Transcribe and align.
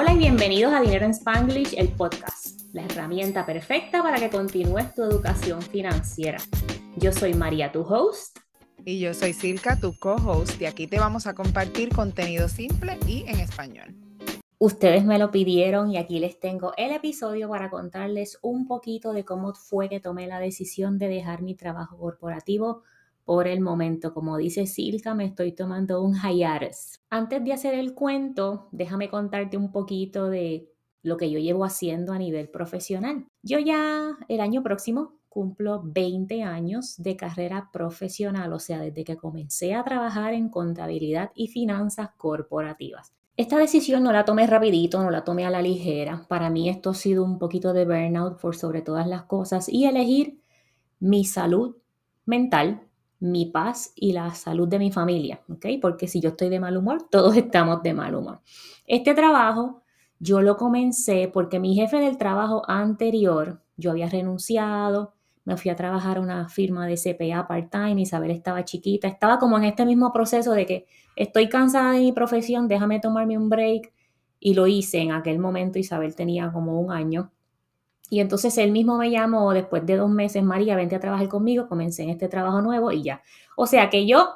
Hola 0.00 0.12
y 0.12 0.18
bienvenidos 0.18 0.72
a 0.72 0.80
Dinero 0.80 1.06
en 1.06 1.10
Spanglish, 1.10 1.74
el 1.76 1.88
podcast, 1.88 2.72
la 2.72 2.84
herramienta 2.84 3.44
perfecta 3.44 4.00
para 4.00 4.20
que 4.20 4.30
continúes 4.30 4.94
tu 4.94 5.02
educación 5.02 5.60
financiera. 5.60 6.38
Yo 6.98 7.10
soy 7.10 7.34
María, 7.34 7.72
tu 7.72 7.80
host. 7.80 8.38
Y 8.84 9.00
yo 9.00 9.12
soy 9.12 9.32
Silka, 9.32 9.74
tu 9.74 9.98
co-host, 9.98 10.62
y 10.62 10.66
aquí 10.66 10.86
te 10.86 11.00
vamos 11.00 11.26
a 11.26 11.34
compartir 11.34 11.88
contenido 11.88 12.48
simple 12.48 12.96
y 13.08 13.24
en 13.26 13.40
español. 13.40 13.92
Ustedes 14.58 15.04
me 15.04 15.18
lo 15.18 15.32
pidieron 15.32 15.90
y 15.90 15.96
aquí 15.96 16.20
les 16.20 16.38
tengo 16.38 16.74
el 16.76 16.92
episodio 16.92 17.48
para 17.48 17.68
contarles 17.68 18.38
un 18.40 18.68
poquito 18.68 19.12
de 19.12 19.24
cómo 19.24 19.52
fue 19.54 19.88
que 19.88 19.98
tomé 19.98 20.28
la 20.28 20.38
decisión 20.38 21.00
de 21.00 21.08
dejar 21.08 21.42
mi 21.42 21.56
trabajo 21.56 21.98
corporativo 21.98 22.84
por 23.28 23.46
el 23.46 23.60
momento. 23.60 24.14
Como 24.14 24.38
dice 24.38 24.66
Silka, 24.66 25.14
me 25.14 25.26
estoy 25.26 25.52
tomando 25.52 26.00
un 26.00 26.14
hiatus. 26.14 26.98
Antes 27.10 27.44
de 27.44 27.52
hacer 27.52 27.74
el 27.74 27.92
cuento, 27.92 28.70
déjame 28.72 29.10
contarte 29.10 29.58
un 29.58 29.70
poquito 29.70 30.30
de 30.30 30.72
lo 31.02 31.18
que 31.18 31.30
yo 31.30 31.38
llevo 31.38 31.66
haciendo 31.66 32.14
a 32.14 32.18
nivel 32.18 32.48
profesional. 32.48 33.26
Yo 33.42 33.58
ya 33.58 34.16
el 34.28 34.40
año 34.40 34.62
próximo 34.62 35.18
cumplo 35.28 35.82
20 35.84 36.42
años 36.42 36.94
de 36.96 37.16
carrera 37.18 37.68
profesional, 37.70 38.50
o 38.54 38.58
sea, 38.58 38.80
desde 38.80 39.04
que 39.04 39.18
comencé 39.18 39.74
a 39.74 39.84
trabajar 39.84 40.32
en 40.32 40.48
contabilidad 40.48 41.30
y 41.34 41.48
finanzas 41.48 42.08
corporativas. 42.16 43.12
Esta 43.36 43.58
decisión 43.58 44.04
no 44.04 44.12
la 44.12 44.24
tomé 44.24 44.46
rapidito, 44.46 45.02
no 45.02 45.10
la 45.10 45.24
tomé 45.24 45.44
a 45.44 45.50
la 45.50 45.60
ligera. 45.60 46.24
Para 46.30 46.48
mí 46.48 46.70
esto 46.70 46.88
ha 46.88 46.94
sido 46.94 47.24
un 47.24 47.38
poquito 47.38 47.74
de 47.74 47.84
burnout 47.84 48.40
por 48.40 48.56
sobre 48.56 48.80
todas 48.80 49.06
las 49.06 49.24
cosas 49.24 49.68
y 49.68 49.84
elegir 49.84 50.40
mi 50.98 51.26
salud 51.26 51.76
mental 52.24 52.87
mi 53.20 53.46
paz 53.46 53.92
y 53.96 54.12
la 54.12 54.34
salud 54.34 54.68
de 54.68 54.78
mi 54.78 54.92
familia, 54.92 55.40
¿ok? 55.48 55.66
Porque 55.80 56.06
si 56.06 56.20
yo 56.20 56.30
estoy 56.30 56.48
de 56.48 56.60
mal 56.60 56.76
humor, 56.76 57.06
todos 57.10 57.36
estamos 57.36 57.82
de 57.82 57.94
mal 57.94 58.14
humor. 58.14 58.40
Este 58.86 59.14
trabajo 59.14 59.82
yo 60.20 60.40
lo 60.42 60.56
comencé 60.56 61.30
porque 61.32 61.60
mi 61.60 61.74
jefe 61.74 61.98
del 61.98 62.18
trabajo 62.18 62.62
anterior, 62.68 63.62
yo 63.76 63.90
había 63.90 64.08
renunciado, 64.08 65.14
me 65.44 65.56
fui 65.56 65.70
a 65.70 65.76
trabajar 65.76 66.18
a 66.18 66.20
una 66.20 66.48
firma 66.48 66.86
de 66.86 66.96
CPA 66.96 67.46
part-time, 67.46 68.02
Isabel 68.02 68.32
estaba 68.32 68.64
chiquita, 68.64 69.08
estaba 69.08 69.38
como 69.38 69.56
en 69.56 69.64
este 69.64 69.86
mismo 69.86 70.12
proceso 70.12 70.52
de 70.52 70.66
que 70.66 70.86
estoy 71.16 71.48
cansada 71.48 71.92
de 71.92 72.00
mi 72.00 72.12
profesión, 72.12 72.68
déjame 72.68 73.00
tomarme 73.00 73.38
un 73.38 73.48
break 73.48 73.92
y 74.40 74.54
lo 74.54 74.66
hice 74.66 74.98
en 74.98 75.12
aquel 75.12 75.38
momento, 75.38 75.78
Isabel 75.78 76.14
tenía 76.14 76.52
como 76.52 76.80
un 76.80 76.92
año 76.92 77.32
y 78.10 78.20
entonces 78.20 78.56
él 78.58 78.72
mismo 78.72 78.96
me 78.96 79.10
llamó 79.10 79.52
después 79.52 79.84
de 79.84 79.96
dos 79.96 80.10
meses, 80.10 80.42
María, 80.42 80.76
vente 80.76 80.96
a 80.96 81.00
trabajar 81.00 81.28
conmigo, 81.28 81.68
comencé 81.68 82.02
en 82.02 82.10
este 82.10 82.28
trabajo 82.28 82.62
nuevo 82.62 82.90
y 82.90 83.02
ya. 83.02 83.22
O 83.56 83.66
sea 83.66 83.90
que 83.90 84.06
yo, 84.06 84.28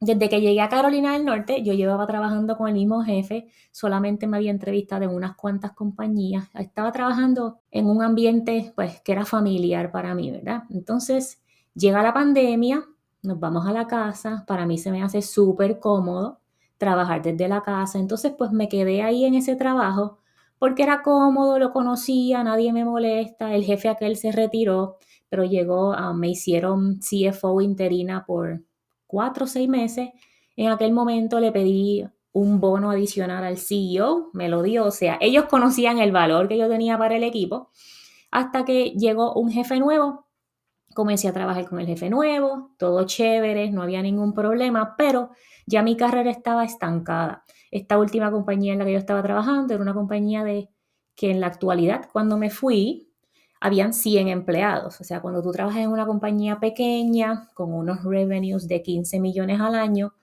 desde 0.00 0.28
que 0.28 0.40
llegué 0.40 0.60
a 0.60 0.68
Carolina 0.68 1.12
del 1.12 1.24
Norte, 1.24 1.62
yo 1.62 1.74
llevaba 1.74 2.06
trabajando 2.06 2.56
con 2.56 2.68
el 2.68 2.74
mismo 2.74 3.02
jefe, 3.02 3.48
solamente 3.70 4.26
me 4.26 4.38
había 4.38 4.50
entrevistado 4.50 5.04
en 5.04 5.10
unas 5.10 5.36
cuantas 5.36 5.72
compañías, 5.72 6.48
estaba 6.54 6.92
trabajando 6.92 7.58
en 7.70 7.86
un 7.86 8.02
ambiente 8.02 8.72
pues 8.74 9.00
que 9.02 9.12
era 9.12 9.24
familiar 9.24 9.90
para 9.90 10.14
mí, 10.14 10.30
¿verdad? 10.30 10.64
Entonces 10.70 11.42
llega 11.74 12.02
la 12.02 12.14
pandemia, 12.14 12.84
nos 13.22 13.38
vamos 13.38 13.66
a 13.66 13.72
la 13.72 13.86
casa, 13.86 14.44
para 14.46 14.66
mí 14.66 14.78
se 14.78 14.90
me 14.90 15.02
hace 15.02 15.20
súper 15.20 15.80
cómodo 15.80 16.40
trabajar 16.78 17.22
desde 17.22 17.48
la 17.48 17.62
casa, 17.62 17.98
entonces 17.98 18.32
pues 18.36 18.52
me 18.52 18.68
quedé 18.68 19.02
ahí 19.02 19.24
en 19.24 19.34
ese 19.34 19.56
trabajo 19.56 20.18
porque 20.58 20.82
era 20.82 21.02
cómodo, 21.02 21.58
lo 21.58 21.72
conocía, 21.72 22.42
nadie 22.42 22.72
me 22.72 22.84
molesta, 22.84 23.54
el 23.54 23.64
jefe 23.64 23.88
aquel 23.88 24.16
se 24.16 24.32
retiró, 24.32 24.96
pero 25.28 25.44
llegó, 25.44 25.92
ah, 25.92 26.14
me 26.14 26.30
hicieron 26.30 26.98
CFO 26.98 27.60
interina 27.60 28.24
por 28.26 28.62
cuatro 29.06 29.44
o 29.44 29.48
seis 29.48 29.68
meses. 29.68 30.10
En 30.56 30.70
aquel 30.70 30.92
momento 30.92 31.40
le 31.40 31.52
pedí 31.52 32.04
un 32.32 32.60
bono 32.60 32.90
adicional 32.90 33.44
al 33.44 33.58
CEO, 33.58 34.30
me 34.32 34.48
lo 34.48 34.62
dio, 34.62 34.84
o 34.84 34.90
sea, 34.90 35.18
ellos 35.20 35.46
conocían 35.46 35.98
el 35.98 36.12
valor 36.12 36.48
que 36.48 36.58
yo 36.58 36.68
tenía 36.68 36.98
para 36.98 37.16
el 37.16 37.24
equipo, 37.24 37.70
hasta 38.30 38.64
que 38.64 38.90
llegó 38.90 39.34
un 39.34 39.50
jefe 39.50 39.78
nuevo, 39.78 40.26
comencé 40.94 41.28
a 41.28 41.32
trabajar 41.32 41.68
con 41.68 41.80
el 41.80 41.86
jefe 41.86 42.10
nuevo, 42.10 42.72
todo 42.78 43.04
chévere, 43.04 43.70
no 43.70 43.82
había 43.82 44.02
ningún 44.02 44.34
problema, 44.34 44.96
pero 44.96 45.30
ya 45.66 45.82
mi 45.82 45.96
carrera 45.96 46.30
estaba 46.30 46.64
estancada. 46.64 47.44
Esta 47.76 47.98
última 47.98 48.30
compañía 48.30 48.72
en 48.72 48.78
la 48.78 48.86
que 48.86 48.92
yo 48.92 48.98
estaba 48.98 49.22
trabajando 49.22 49.74
era 49.74 49.82
una 49.82 49.92
compañía 49.92 50.44
de 50.44 50.70
que 51.14 51.30
en 51.30 51.40
la 51.40 51.48
actualidad, 51.48 52.08
cuando 52.10 52.38
me 52.38 52.48
fui, 52.48 53.12
habían 53.60 53.92
100 53.92 54.28
empleados. 54.28 54.98
O 55.00 55.04
sea, 55.04 55.20
cuando 55.20 55.42
tú 55.42 55.52
trabajas 55.52 55.80
en 55.80 55.90
una 55.90 56.06
compañía 56.06 56.58
pequeña 56.58 57.50
con 57.52 57.74
unos 57.74 58.02
revenues 58.02 58.66
de 58.66 58.80
15 58.82 59.20
millones 59.20 59.60
al 59.60 59.74
año, 59.74 60.14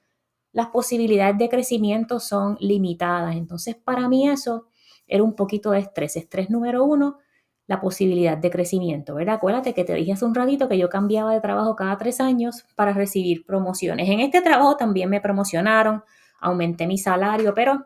las 0.52 0.68
posibilidades 0.70 1.38
de 1.38 1.48
crecimiento 1.48 2.20
son 2.20 2.58
limitadas. 2.60 3.36
Entonces, 3.36 3.76
para 3.76 4.10
mí 4.10 4.28
eso 4.28 4.66
era 5.06 5.22
un 5.22 5.36
poquito 5.36 5.70
de 5.72 5.80
estrés. 5.80 6.16
Estrés 6.16 6.50
número 6.50 6.84
uno, 6.84 7.20
la 7.68 7.80
posibilidad 7.80 8.36
de 8.36 8.50
crecimiento, 8.50 9.14
¿verdad? 9.14 9.36
Acuérdate 9.36 9.76
que 9.76 9.84
te 9.84 9.94
dije 9.94 10.14
hace 10.14 10.26
un 10.26 10.34
ratito 10.34 10.68
que 10.68 10.80
yo 10.80 10.90
cambiaba 10.90 11.34
de 11.36 11.42
trabajo 11.42 11.76
cada 11.76 12.00
tres 12.00 12.20
años 12.20 12.66
para 12.76 12.94
recibir 12.94 13.46
promociones. 13.46 14.10
En 14.10 14.22
este 14.22 14.42
trabajo 14.42 14.76
también 14.76 15.12
me 15.12 15.22
promocionaron, 15.22 16.04
aumenté 16.44 16.88
mi 16.88 16.98
salario, 16.98 17.54
pero 17.54 17.86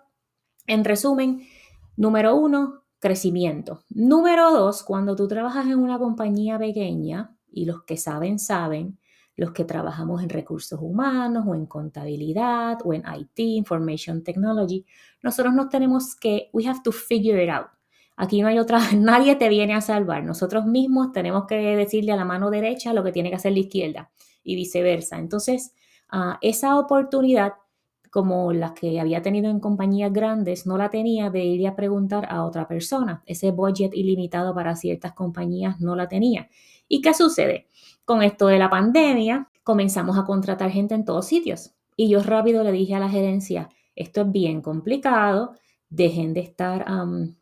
en 0.66 0.84
resumen, 0.84 1.47
número 1.95 2.35
uno, 2.35 2.84
crecimiento. 3.00 3.84
Número 3.90 4.51
dos, 4.51 4.84
cuando 4.84 5.16
tú 5.16 5.28
trabajas 5.28 5.68
en 5.68 5.79
una 5.79 5.97
compañía 5.97 6.57
pequeña, 6.57 7.38
y 7.51 7.66
los 7.66 7.84
que 7.84 7.97
saben, 7.97 8.40
saben, 8.40 9.00
los 9.35 9.51
que 9.51 9.66
trabajamos 9.66 10.23
en 10.23 10.29
recursos 10.29 10.79
humanos 10.81 11.45
o 11.47 11.53
en 11.56 11.68
contabilidad 11.68 12.79
o 12.84 12.94
en 12.94 13.03
IT, 13.07 13.40
Information 13.40 14.23
Technology, 14.23 14.85
nosotros 15.22 15.53
nos 15.53 15.69
tenemos 15.69 16.16
que, 16.16 16.50
we 16.53 16.68
have 16.68 16.81
to 16.84 16.91
figure 16.91 17.41
it 17.44 17.50
out. 17.50 17.68
Aquí 18.16 18.41
no 18.41 18.47
hay 18.47 18.57
otra, 18.57 18.79
nadie 18.95 19.35
te 19.35 19.47
viene 19.47 19.75
a 19.75 19.81
salvar. 19.81 20.24
Nosotros 20.24 20.66
mismos 20.66 21.12
tenemos 21.12 21.45
que 21.45 21.56
decirle 21.56 22.12
a 22.12 22.16
la 22.16 22.25
mano 22.25 22.50
derecha 22.50 22.94
lo 22.94 23.03
que 23.03 23.12
tiene 23.12 23.29
que 23.29 23.35
hacer 23.35 23.53
la 23.53 23.59
izquierda 23.59 24.12
y 24.44 24.56
viceversa. 24.56 25.19
Entonces, 25.19 25.74
ah, 26.09 26.39
esa 26.41 26.79
oportunidad, 26.79 27.53
como 28.17 28.51
las 28.51 28.72
que 28.72 29.00
había 29.00 29.22
tenido 29.22 29.51
en 29.51 29.59
compañías 29.59 30.11
grandes, 30.11 30.66
no 30.66 30.75
la 30.75 30.89
tenía 30.89 31.29
de 31.29 31.45
ir 31.45 31.67
a 31.67 31.75
preguntar 31.75 32.25
a 32.31 32.45
otra 32.45 32.67
persona. 32.67 33.22
Ese 33.28 33.51
budget 33.51 33.94
ilimitado 33.94 34.55
para 34.55 34.75
ciertas 34.75 35.13
compañías 35.13 35.79
no 35.81 35.95
la 35.95 36.07
tenía. 36.07 36.50
¿Y 36.88 37.01
qué 37.01 37.13
sucede? 37.13 37.67
Con 38.06 38.23
esto 38.23 38.47
de 38.47 38.57
la 38.57 38.72
pandemia, 38.72 39.51
comenzamos 39.63 40.17
a 40.17 40.25
contratar 40.25 40.72
gente 40.72 40.95
en 40.95 41.06
todos 41.06 41.27
sitios. 41.27 41.75
Y 41.95 42.09
yo 42.09 42.23
rápido 42.23 42.63
le 42.63 42.72
dije 42.72 42.95
a 42.95 43.00
la 43.00 43.07
gerencia, 43.07 43.69
esto 43.95 44.22
es 44.22 44.31
bien 44.31 44.63
complicado, 44.63 45.51
dejen 45.88 46.33
de 46.33 46.39
estar 46.39 46.88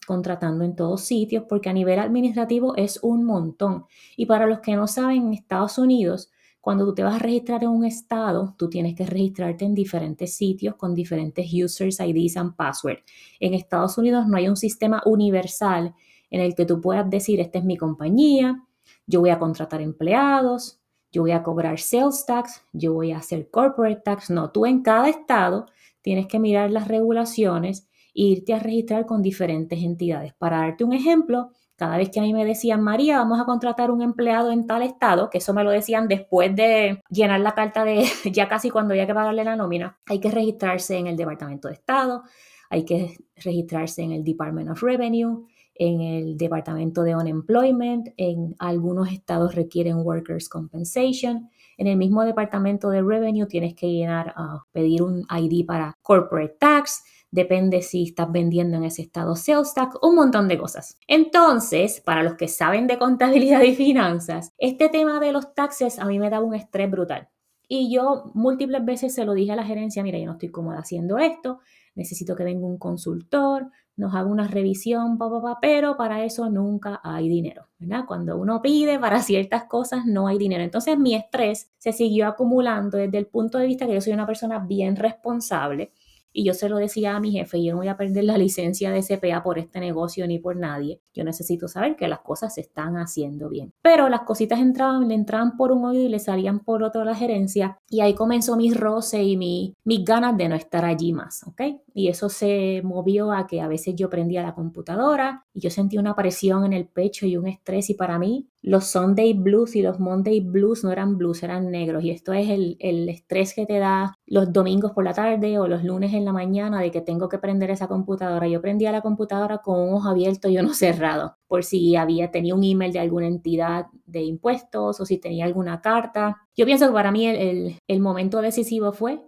contratando 0.06 0.66
en 0.66 0.76
todos 0.76 1.06
sitios 1.06 1.46
porque 1.48 1.70
a 1.70 1.74
nivel 1.74 2.00
administrativo 2.00 2.76
es 2.76 3.00
un 3.02 3.24
montón. 3.24 3.86
Y 4.18 4.26
para 4.26 4.46
los 4.46 4.60
que 4.60 4.76
no 4.76 4.88
saben, 4.88 5.28
en 5.28 5.34
Estados 5.36 5.78
Unidos, 5.78 6.32
cuando 6.66 6.84
tú 6.84 6.96
te 6.96 7.04
vas 7.04 7.18
a 7.18 7.20
registrar 7.20 7.64
en 7.64 7.70
un 7.70 7.86
estado, 7.86 8.56
tú 8.58 8.72
tienes 8.72 8.96
que 8.96 9.06
registrarte 9.06 9.66
en 9.66 9.76
diferentes 9.76 10.36
sitios 10.36 10.74
con 10.74 10.96
diferentes 10.96 11.46
users, 11.54 12.00
IDs 12.00 12.38
and 12.38 12.56
password. 12.56 12.98
En 13.40 13.54
Estados 13.54 14.00
Unidos 14.00 14.26
no 14.26 14.36
hay 14.36 14.48
un 14.48 14.58
sistema 14.58 15.00
universal 15.06 15.94
en 16.32 16.42
el 16.42 16.56
que 16.56 16.66
tú 16.66 16.82
puedas 16.82 17.08
decir, 17.08 17.40
esta 17.40 17.60
es 17.60 17.66
mi 17.66 17.78
compañía, 17.78 18.64
yo 19.06 19.20
voy 19.20 19.30
a 19.30 19.38
contratar 19.38 19.80
empleados, 19.80 20.80
yo 21.12 21.22
voy 21.22 21.34
a 21.34 21.44
cobrar 21.44 21.78
sales 21.78 22.26
tax, 22.26 22.64
yo 22.74 22.94
voy 22.96 23.12
a 23.12 23.20
hacer 23.20 23.52
corporate 23.52 24.02
tax. 24.04 24.32
No, 24.32 24.50
tú 24.50 24.66
en 24.66 24.82
cada 24.82 25.08
estado 25.08 25.68
tienes 26.02 26.26
que 26.26 26.40
mirar 26.40 26.72
las 26.72 26.88
regulaciones 26.88 27.88
irte 28.16 28.56
a 28.56 28.60
registrar 28.60 29.06
con 29.06 29.22
diferentes 29.22 29.84
entidades. 29.84 30.34
Para 30.34 30.62
darte 30.62 30.84
un 30.84 30.94
ejemplo, 30.94 31.52
cada 31.76 31.98
vez 31.98 32.10
que 32.10 32.20
a 32.20 32.24
mí 32.24 32.34
me 32.34 32.46
decían, 32.46 32.82
María, 32.82 33.18
vamos 33.18 33.40
a 33.40 33.46
contratar 33.46 33.92
un 33.92 34.02
empleado 34.02 34.52
en 34.52 34.66
tal 34.66 34.82
estado, 34.82 35.30
que 35.30 35.40
eso 35.40 35.54
me 35.54 35.64
lo 35.64 35.72
decían 35.72 36.08
después 36.08 36.56
de 36.56 37.02
llenar 37.10 37.42
la 37.42 37.54
carta 37.54 37.84
de 37.84 38.06
ya 38.32 38.48
casi 38.48 38.70
cuando 38.70 38.94
había 38.94 39.08
que 39.08 39.14
pagarle 39.14 39.44
la 39.44 39.56
nómina, 39.56 39.98
hay 40.06 40.20
que 40.20 40.32
registrarse 40.32 40.98
en 40.98 41.08
el 41.08 41.18
Departamento 41.18 41.68
de 41.68 41.74
Estado, 41.74 42.24
hay 42.70 42.86
que 42.86 43.18
registrarse 43.36 44.02
en 44.02 44.12
el 44.12 44.24
Department 44.24 44.70
of 44.70 44.82
Revenue, 44.82 45.46
en 45.76 46.02
el 46.02 46.38
Departamento 46.38 47.04
de 47.04 47.16
Unemployment, 47.16 48.10
en 48.16 48.56
algunos 48.60 49.12
estados 49.12 49.56
requieren 49.56 49.98
Workers' 49.98 50.48
Compensation, 50.48 51.50
en 51.78 51.88
el 51.88 51.98
mismo 51.98 52.24
Departamento 52.24 52.90
de 52.90 53.02
Revenue 53.02 53.48
tienes 53.48 53.76
que 53.76 53.88
llenar, 53.88 54.34
uh, 54.38 54.60
pedir 54.72 55.04
un 55.04 55.26
ID 55.30 55.66
para 55.66 55.98
Corporate 56.02 56.56
Tax, 56.58 57.04
depende 57.36 57.82
si 57.82 58.04
estás 58.04 58.32
vendiendo 58.32 58.78
en 58.78 58.86
ese 58.86 59.02
estado 59.02 59.36
sales 59.36 59.74
tax, 59.74 59.98
un 60.02 60.16
montón 60.16 60.48
de 60.48 60.58
cosas. 60.58 60.98
Entonces, 61.06 62.00
para 62.00 62.24
los 62.24 62.36
que 62.36 62.48
saben 62.48 62.88
de 62.88 62.98
contabilidad 62.98 63.62
y 63.62 63.76
finanzas, 63.76 64.54
este 64.58 64.88
tema 64.88 65.20
de 65.20 65.34
los 65.34 65.54
taxes 65.54 66.00
a 66.00 66.06
mí 66.06 66.18
me 66.18 66.30
daba 66.30 66.46
un 66.46 66.56
estrés 66.56 66.90
brutal. 66.90 67.28
Y 67.68 67.94
yo 67.94 68.32
múltiples 68.34 68.86
veces 68.86 69.14
se 69.14 69.26
lo 69.26 69.34
dije 69.34 69.52
a 69.52 69.58
la 69.58 69.66
gerencia, 69.66 70.02
mira, 70.02 70.18
yo 70.18 70.28
no 70.28 70.34
estoy 70.34 70.50
cómoda 70.50 70.80
haciendo 70.80 71.18
esto, 71.18 71.60
necesito 71.94 72.36
que 72.36 72.46
venga 72.46 72.66
un 72.66 72.78
consultor, 72.78 73.70
nos 73.98 74.14
haga 74.14 74.28
una 74.28 74.48
revisión, 74.48 75.18
pa, 75.18 75.58
pero 75.62 75.98
para 75.98 76.24
eso 76.24 76.50
nunca 76.50 77.02
hay 77.04 77.28
dinero, 77.28 77.68
¿verdad? 77.80 78.06
Cuando 78.08 78.38
uno 78.38 78.62
pide 78.62 78.98
para 78.98 79.22
ciertas 79.22 79.66
cosas 79.66 80.06
no 80.06 80.28
hay 80.28 80.38
dinero. 80.38 80.64
Entonces 80.64 80.98
mi 80.98 81.16
estrés 81.16 81.72
se 81.80 81.92
siguió 81.92 82.28
acumulando 82.28 82.98
desde 82.98 83.18
el 83.18 83.28
punto 83.28 83.58
de 83.58 83.68
vista 83.68 83.88
que 83.88 83.94
yo 83.94 84.02
soy 84.02 84.14
una 84.14 84.28
persona 84.28 84.60
bien 84.60 84.96
responsable 84.96 85.92
Y 86.38 86.44
yo 86.44 86.54
se 86.54 86.68
lo 86.68 86.76
decía 86.76 87.16
a 87.16 87.22
mi 87.22 87.32
jefe, 87.32 87.64
yo 87.64 87.72
no 87.72 87.78
voy 87.78 87.88
a 87.88 87.96
perder 87.96 88.26
la 88.26 88.38
licencia 88.38 88.92
de 88.92 89.02
CPA 89.02 89.42
por 89.42 89.58
este 89.58 89.80
negocio 89.80 90.28
ni 90.28 90.38
por 90.38 90.58
nadie. 90.58 91.00
Yo 91.14 91.24
necesito 91.24 91.70
saber 91.70 91.96
que 91.96 92.10
las 92.10 92.20
cosas 92.20 92.54
se 92.54 92.60
están 92.60 92.98
haciendo 92.98 93.48
bien. 93.48 93.72
Pero 93.82 94.10
las 94.10 94.24
cositas 94.24 94.60
entraban, 94.60 95.08
le 95.08 95.16
entraban 95.16 95.56
por 95.56 95.72
un 95.72 95.86
oído 95.86 96.04
y 96.04 96.10
le 96.10 96.20
salían 96.20 96.60
por 96.60 96.84
otro 96.84 97.04
a 97.04 97.06
la 97.06 97.16
gerencia. 97.16 97.80
Y 97.90 98.02
ahí 98.02 98.16
comenzó 98.16 98.58
mi 98.58 98.74
roce 98.74 99.24
y 99.24 99.38
mi, 99.38 99.76
mis 99.86 100.04
ganas 100.04 100.36
de 100.36 100.50
no 100.50 100.56
estar 100.56 100.84
allí 100.84 101.14
más, 101.14 101.42
¿ok? 101.48 101.62
Y 101.98 102.10
eso 102.10 102.28
se 102.28 102.82
movió 102.84 103.32
a 103.32 103.48
que 103.48 103.62
a 103.62 103.70
veces 103.70 103.96
yo 103.96 104.10
prendía 104.10 104.44
la 104.44 104.54
computadora 104.54 105.46
y 105.54 105.62
yo 105.62 105.70
sentía 105.70 106.02
una 106.02 106.14
presión 106.14 106.66
en 106.66 106.74
el 106.74 106.90
pecho 106.90 107.26
y 107.26 107.38
un 107.38 107.48
estrés. 107.48 107.90
Y 107.90 107.94
para 107.94 108.20
mí, 108.20 108.50
los 108.62 108.88
Sunday 108.88 109.32
blues 109.32 109.78
y 109.78 109.82
los 109.82 109.98
Monday 109.98 110.42
blues 110.42 110.84
no 110.84 110.92
eran 110.92 111.18
blues, 111.18 111.42
eran 111.42 111.72
negros. 111.72 112.04
Y 112.04 112.12
esto 112.12 112.34
es 112.34 112.50
el, 112.50 112.76
el 112.82 113.08
estrés 113.08 113.54
que 113.56 113.66
te 113.66 113.80
da 113.80 114.14
los 114.26 114.52
domingos 114.52 114.92
por 114.92 115.06
la 115.06 115.14
tarde 115.14 115.58
o 115.58 115.70
los 115.70 115.86
lunes 115.86 116.14
en 116.14 116.26
la 116.26 116.34
mañana 116.34 116.82
de 116.82 116.92
que 116.92 117.00
tengo 117.00 117.30
que 117.30 117.40
prender 117.40 117.72
esa 117.72 117.88
computadora. 117.88 118.46
Yo 118.50 118.62
prendía 118.62 118.92
la 118.92 119.02
computadora 119.02 119.60
con 119.60 119.80
un 119.80 119.94
ojo 119.94 120.10
abierto 120.10 120.50
y 120.50 120.58
uno 120.58 120.74
cerrado, 120.74 121.38
por 121.48 121.64
si 121.64 121.96
había 121.96 122.30
tenido 122.30 122.58
un 122.58 122.64
email 122.66 122.92
de 122.92 123.00
alguna 123.00 123.28
entidad 123.28 123.86
de 124.06 124.22
impuestos 124.22 125.00
o 125.00 125.06
si 125.06 125.18
tenía 125.18 125.46
alguna 125.46 125.80
carta. 125.80 126.36
Yo 126.58 126.66
pienso 126.66 126.88
que 126.88 126.94
para 126.94 127.14
mí 127.14 127.26
el, 127.26 127.80
el 127.88 128.00
momento 128.02 128.42
decisivo 128.42 128.92
fue 128.92 129.22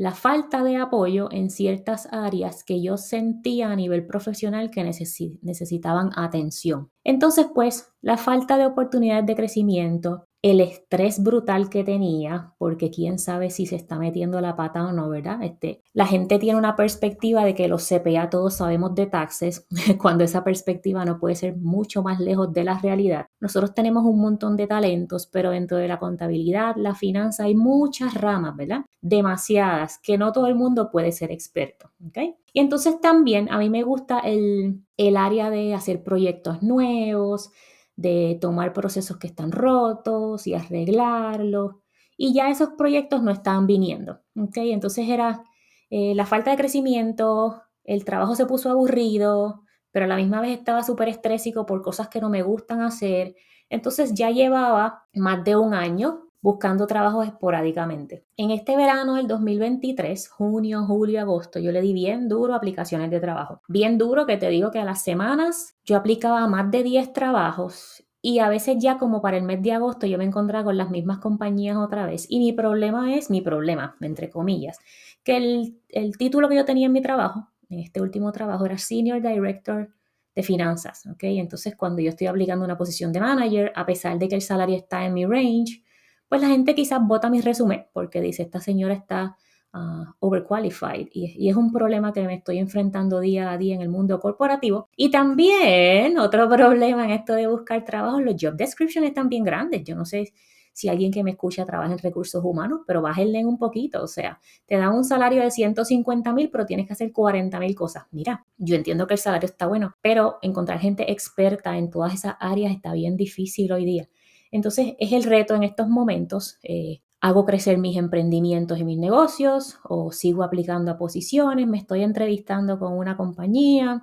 la 0.00 0.14
falta 0.14 0.64
de 0.64 0.78
apoyo 0.78 1.28
en 1.30 1.50
ciertas 1.50 2.08
áreas 2.10 2.64
que 2.64 2.82
yo 2.82 2.96
sentía 2.96 3.70
a 3.70 3.76
nivel 3.76 4.06
profesional 4.06 4.70
que 4.70 4.82
necesitaban 4.82 6.08
atención. 6.16 6.88
Entonces, 7.04 7.48
pues, 7.54 7.92
la 8.00 8.16
falta 8.16 8.56
de 8.56 8.64
oportunidades 8.64 9.26
de 9.26 9.36
crecimiento, 9.36 10.24
el 10.42 10.60
estrés 10.60 11.22
brutal 11.22 11.68
que 11.68 11.84
tenía, 11.84 12.54
porque 12.56 12.90
quién 12.90 13.18
sabe 13.18 13.50
si 13.50 13.66
se 13.66 13.76
está 13.76 13.98
metiendo 13.98 14.40
la 14.40 14.56
pata 14.56 14.86
o 14.86 14.92
no, 14.92 15.10
¿verdad? 15.10 15.42
Este, 15.42 15.82
la 15.92 16.06
gente 16.06 16.38
tiene 16.38 16.58
una 16.58 16.76
perspectiva 16.76 17.44
de 17.44 17.54
que 17.54 17.68
los 17.68 17.86
CPA 17.86 18.30
todos 18.30 18.54
sabemos 18.54 18.94
de 18.94 19.06
taxes, 19.06 19.66
cuando 20.00 20.24
esa 20.24 20.42
perspectiva 20.42 21.04
no 21.04 21.18
puede 21.18 21.34
ser 21.34 21.56
mucho 21.58 22.02
más 22.02 22.20
lejos 22.20 22.52
de 22.54 22.64
la 22.64 22.78
realidad. 22.78 23.26
Nosotros 23.38 23.74
tenemos 23.74 24.04
un 24.04 24.18
montón 24.18 24.56
de 24.56 24.66
talentos, 24.66 25.26
pero 25.26 25.50
dentro 25.50 25.76
de 25.76 25.88
la 25.88 25.98
contabilidad, 25.98 26.74
la 26.76 26.94
finanza, 26.94 27.44
hay 27.44 27.54
muchas 27.54 28.14
ramas, 28.14 28.56
¿verdad? 28.56 28.86
Demasiadas, 29.02 29.98
que 30.02 30.16
no 30.16 30.32
todo 30.32 30.46
el 30.46 30.54
mundo 30.54 30.90
puede 30.90 31.12
ser 31.12 31.32
experto, 31.32 31.90
¿ok? 32.06 32.18
Y 32.54 32.60
entonces 32.60 32.98
también 33.00 33.50
a 33.50 33.58
mí 33.58 33.68
me 33.68 33.82
gusta 33.82 34.20
el, 34.20 34.80
el 34.96 35.16
área 35.18 35.50
de 35.50 35.74
hacer 35.74 36.02
proyectos 36.02 36.62
nuevos, 36.62 37.50
de 38.00 38.38
tomar 38.40 38.72
procesos 38.72 39.18
que 39.18 39.26
están 39.26 39.52
rotos 39.52 40.46
y 40.46 40.54
arreglarlos. 40.54 41.76
Y 42.16 42.32
ya 42.32 42.48
esos 42.48 42.70
proyectos 42.78 43.22
no 43.22 43.30
estaban 43.30 43.66
viniendo. 43.66 44.20
¿okay? 44.36 44.72
Entonces 44.72 45.08
era 45.08 45.44
eh, 45.90 46.14
la 46.14 46.24
falta 46.24 46.50
de 46.50 46.56
crecimiento, 46.56 47.62
el 47.84 48.04
trabajo 48.06 48.34
se 48.36 48.46
puso 48.46 48.70
aburrido, 48.70 49.64
pero 49.90 50.06
a 50.06 50.08
la 50.08 50.16
misma 50.16 50.40
vez 50.40 50.58
estaba 50.58 50.82
súper 50.82 51.08
estrésico 51.08 51.66
por 51.66 51.82
cosas 51.82 52.08
que 52.08 52.20
no 52.22 52.30
me 52.30 52.42
gustan 52.42 52.80
hacer. 52.80 53.34
Entonces 53.68 54.14
ya 54.14 54.30
llevaba 54.30 55.04
más 55.14 55.44
de 55.44 55.56
un 55.56 55.74
año 55.74 56.29
buscando 56.42 56.86
trabajo 56.86 57.22
esporádicamente. 57.22 58.24
En 58.36 58.50
este 58.50 58.76
verano 58.76 59.14
del 59.14 59.26
2023, 59.26 60.28
junio, 60.28 60.84
julio, 60.86 61.20
agosto, 61.20 61.58
yo 61.58 61.72
le 61.72 61.80
di 61.80 61.92
bien 61.92 62.28
duro 62.28 62.54
aplicaciones 62.54 63.10
de 63.10 63.20
trabajo. 63.20 63.60
Bien 63.68 63.98
duro 63.98 64.26
que 64.26 64.36
te 64.36 64.48
digo 64.48 64.70
que 64.70 64.78
a 64.78 64.84
las 64.84 65.02
semanas 65.02 65.76
yo 65.84 65.96
aplicaba 65.96 66.46
más 66.46 66.70
de 66.70 66.82
10 66.82 67.12
trabajos 67.12 68.04
y 68.22 68.38
a 68.38 68.48
veces 68.48 68.76
ya 68.78 68.98
como 68.98 69.22
para 69.22 69.36
el 69.36 69.44
mes 69.44 69.62
de 69.62 69.72
agosto 69.72 70.06
yo 70.06 70.18
me 70.18 70.24
encontraba 70.24 70.64
con 70.64 70.76
las 70.76 70.90
mismas 70.90 71.18
compañías 71.18 71.76
otra 71.76 72.06
vez. 72.06 72.26
Y 72.28 72.38
mi 72.38 72.52
problema 72.52 73.14
es, 73.14 73.30
mi 73.30 73.40
problema, 73.40 73.96
entre 74.00 74.30
comillas, 74.30 74.78
que 75.22 75.36
el, 75.36 75.80
el 75.88 76.16
título 76.16 76.48
que 76.48 76.56
yo 76.56 76.64
tenía 76.64 76.86
en 76.86 76.92
mi 76.92 77.02
trabajo, 77.02 77.48
en 77.68 77.80
este 77.80 78.00
último 78.00 78.32
trabajo, 78.32 78.66
era 78.66 78.78
Senior 78.78 79.22
Director 79.22 79.90
de 80.34 80.42
finanzas, 80.42 81.06
¿ok? 81.06 81.24
Entonces, 81.24 81.76
cuando 81.76 82.02
yo 82.02 82.10
estoy 82.10 82.26
aplicando 82.26 82.64
una 82.64 82.76
posición 82.76 83.12
de 83.12 83.20
manager, 83.20 83.72
a 83.74 83.84
pesar 83.86 84.18
de 84.18 84.28
que 84.28 84.36
el 84.36 84.42
salario 84.42 84.76
está 84.76 85.04
en 85.04 85.14
mi 85.14 85.24
range, 85.26 85.82
pues 86.30 86.40
la 86.40 86.48
gente 86.48 86.76
quizás 86.76 87.00
vota 87.02 87.28
mi 87.28 87.40
resumen 87.40 87.86
porque 87.92 88.20
dice, 88.20 88.44
esta 88.44 88.60
señora 88.60 88.94
está 88.94 89.36
uh, 89.74 90.04
overqualified 90.20 91.08
y, 91.12 91.34
y, 91.36 91.50
es 91.50 91.56
un 91.56 91.72
problema 91.72 92.12
que 92.12 92.22
me 92.22 92.34
estoy 92.34 92.58
enfrentando 92.58 93.18
día 93.18 93.50
a 93.50 93.58
día 93.58 93.74
en 93.74 93.82
el 93.82 93.88
mundo 93.88 94.20
corporativo. 94.20 94.88
Y 94.96 95.10
también 95.10 96.16
otro 96.18 96.48
problema 96.48 97.04
en 97.04 97.10
esto 97.10 97.34
de 97.34 97.48
buscar 97.48 97.84
trabajo, 97.84 98.20
los 98.20 98.36
job 98.40 98.54
descriptions 98.54 99.08
están 99.08 99.28
bien 99.28 99.42
grandes. 99.42 99.82
Yo 99.82 99.96
no 99.96 100.04
sé 100.04 100.32
si 100.72 100.88
alguien 100.88 101.10
que 101.10 101.24
me 101.24 101.32
escucha 101.32 101.66
trabaja 101.66 101.92
en 101.92 101.98
recursos 101.98 102.44
humanos, 102.44 102.82
pero 102.86 103.02
bájenle 103.02 103.44
un 103.44 103.58
poquito, 103.58 104.00
o 104.04 104.06
sea, 104.06 104.38
te 104.66 104.76
dan 104.76 104.94
un 104.94 105.04
salario 105.04 105.42
de 105.42 105.50
150 105.50 106.32
mil, 106.32 106.48
pero 106.48 106.64
tienes 106.64 106.86
que 106.86 106.92
hacer 106.92 107.12
40 107.12 107.58
mil 107.58 107.74
cosas. 107.74 108.04
Mira, 108.12 108.46
yo 108.56 108.76
entiendo 108.76 109.08
que 109.08 109.14
el 109.14 109.18
salario 109.18 109.46
está 109.46 109.66
bueno, 109.66 109.96
pero 110.00 110.38
encontrar 110.42 110.78
gente 110.78 111.10
experta 111.10 111.76
en 111.76 111.90
todas 111.90 112.14
esas 112.14 112.36
áreas 112.38 112.72
está 112.72 112.92
bien 112.92 113.16
difícil 113.16 113.72
hoy 113.72 113.84
día. 113.84 114.08
Entonces 114.50 114.94
es 114.98 115.12
el 115.12 115.24
reto 115.24 115.54
en 115.54 115.62
estos 115.62 115.88
momentos. 115.88 116.58
Eh, 116.62 117.00
hago 117.20 117.44
crecer 117.44 117.78
mis 117.78 117.96
emprendimientos 117.96 118.78
y 118.78 118.84
mis 118.84 118.98
negocios 118.98 119.78
o 119.84 120.10
sigo 120.12 120.42
aplicando 120.42 120.90
a 120.90 120.98
posiciones, 120.98 121.66
me 121.66 121.78
estoy 121.78 122.02
entrevistando 122.02 122.78
con 122.78 122.94
una 122.94 123.16
compañía, 123.16 124.02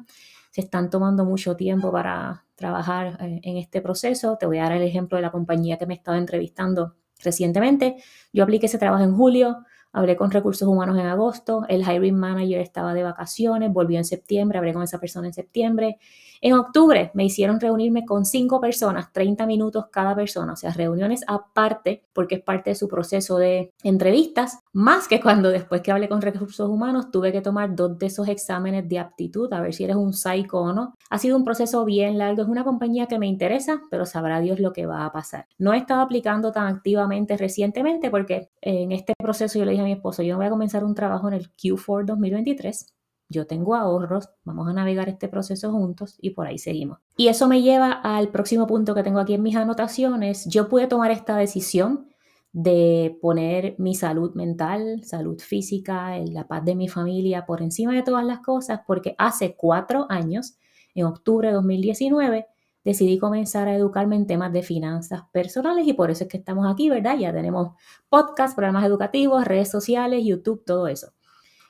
se 0.52 0.62
están 0.62 0.90
tomando 0.90 1.26
mucho 1.26 1.56
tiempo 1.56 1.92
para 1.92 2.46
trabajar 2.56 3.18
eh, 3.22 3.40
en 3.44 3.58
este 3.58 3.82
proceso. 3.82 4.38
Te 4.40 4.46
voy 4.46 4.60
a 4.60 4.64
dar 4.64 4.74
el 4.74 4.84
ejemplo 4.84 5.18
de 5.18 5.24
la 5.24 5.32
compañía 5.32 5.78
que 5.78 5.86
me 5.86 5.96
estaba 5.96 6.18
entrevistando 6.18 6.96
recientemente. 7.24 7.98
Yo 8.34 8.44
apliqué 8.44 8.68
ese 8.68 8.78
trabajo 8.78 9.04
en 9.04 9.16
julio, 9.16 9.58
hablé 9.98 10.16
con 10.16 10.30
recursos 10.30 10.68
humanos 10.68 10.98
en 11.00 11.08
agosto, 11.08 11.66
el 11.68 11.82
hiring 11.82 12.16
manager 12.16 12.62
estaba 12.62 12.94
de 12.94 13.04
vacaciones, 13.04 13.74
volvió 13.74 13.98
en 13.98 14.06
septiembre, 14.06 14.60
hablé 14.60 14.74
con 14.74 14.84
esa 14.84 15.00
persona 15.00 15.28
en 15.28 15.34
septiembre 15.34 15.98
en 16.42 16.54
octubre 16.54 17.12
me 17.14 17.26
hicieron 17.26 17.60
reunirme 17.60 18.06
con 18.06 18.26
cinco 18.26 18.60
personas, 18.60 19.12
30 19.12 19.46
minutos 19.46 19.86
cada 19.92 20.16
persona, 20.16 20.54
o 20.54 20.56
sea, 20.56 20.72
reuniones 20.72 21.24
aparte, 21.28 22.04
porque 22.14 22.36
es 22.36 22.42
parte 22.42 22.72
de 22.72 22.76
su 22.76 22.88
proceso 22.88 23.38
de 23.38 23.72
entrevistas, 23.84 24.60
más 24.74 25.08
que 25.08 25.20
cuando 25.20 25.50
después 25.50 25.82
que 25.82 25.92
hablé 25.92 26.08
con 26.08 26.22
recursos 26.22 26.70
humanos 26.70 27.12
tuve 27.12 27.32
que 27.32 27.42
tomar 27.42 27.76
dos 27.76 27.98
de 27.98 28.08
esos 28.08 28.28
exámenes 28.28 28.88
de 28.88 29.00
aptitud, 29.00 29.52
a 29.54 29.62
ver 29.62 29.74
si 29.74 29.84
eres 29.84 29.96
un 29.96 30.14
psycho 30.14 30.58
o 30.58 30.74
no. 30.74 30.94
Ha 31.10 31.18
sido 31.18 31.38
un 31.38 31.44
proceso 31.44 31.86
bien 31.86 32.18
largo, 32.18 32.44
es 32.44 32.48
una 32.48 32.64
compañía 32.64 33.08
que 33.08 33.20
me 33.20 33.28
interesa, 33.28 33.82
pero 33.90 34.06
sabrá 34.06 34.40
Dios 34.40 34.60
lo 34.60 34.74
que 34.74 34.86
va 34.86 35.06
a 35.06 35.12
pasar. 35.12 35.48
No 35.58 35.74
he 35.74 35.78
estado 35.78 36.02
aplicando 36.02 36.52
tan 36.52 36.68
activamente 36.68 37.38
recientemente 37.38 38.10
porque 38.10 38.50
en 38.62 38.92
este 38.92 39.14
proceso 39.18 39.58
yo 39.58 39.66
le 39.66 39.72
dije 39.72 39.84
mi 39.88 39.94
esposo, 39.94 40.24
yo 40.24 40.38
voy 40.38 40.46
a 40.46 40.50
comenzar 40.50 40.84
un 40.84 40.96
trabajo 40.96 41.28
en 41.28 41.34
el 41.36 41.52
Q4 41.56 42.06
2023 42.06 42.94
yo 43.30 43.46
tengo 43.46 43.76
ahorros, 43.76 44.30
vamos 44.46 44.68
a 44.70 44.74
navegar 44.74 45.10
este 45.10 45.28
proceso 45.28 45.72
juntos 45.72 46.18
y 46.22 46.30
por 46.32 46.48
ahí 46.48 46.58
seguimos. 46.58 47.00
Y 47.18 47.28
eso 47.28 47.48
me 47.48 47.62
lleva 47.62 47.92
al 47.92 48.30
próximo 48.30 48.68
punto 48.68 48.96
que 48.96 49.04
tengo 49.04 49.20
aquí 49.20 49.34
en 49.34 49.44
mis 49.44 49.56
anotaciones. 49.56 50.46
Yo 50.46 50.70
pude 50.70 50.88
tomar 50.88 51.12
esta 51.12 51.36
decisión 51.36 52.08
de 52.54 53.18
poner 53.22 53.76
mi 53.80 53.96
salud 53.96 54.34
mental, 54.34 55.04
salud 55.04 55.40
física, 55.40 56.18
la 56.20 56.48
paz 56.48 56.64
de 56.64 56.76
mi 56.76 56.88
familia 56.88 57.46
por 57.46 57.62
encima 57.62 57.94
de 57.94 58.04
todas 58.04 58.26
las 58.26 58.40
cosas 58.40 58.82
porque 58.88 59.14
hace 59.18 59.56
cuatro 59.56 60.06
años, 60.10 60.58
en 60.96 61.06
octubre 61.06 61.50
de 61.50 61.54
2019, 61.54 62.48
decidí 62.88 63.18
comenzar 63.18 63.68
a 63.68 63.76
educarme 63.76 64.16
en 64.16 64.26
temas 64.28 64.54
de 64.54 64.64
finanzas 64.64 65.24
personales 65.34 65.86
y 65.86 65.92
por 65.92 66.10
eso 66.10 66.24
es 66.24 66.30
que 66.30 66.38
estamos 66.38 66.66
aquí, 66.72 66.90
¿verdad? 66.90 67.18
Ya 67.18 67.34
tenemos 67.34 67.74
podcast, 68.08 68.56
programas 68.56 68.86
educativos, 68.86 69.44
redes 69.44 69.70
sociales, 69.70 70.24
YouTube, 70.24 70.64
todo 70.66 70.88
eso. 70.88 71.12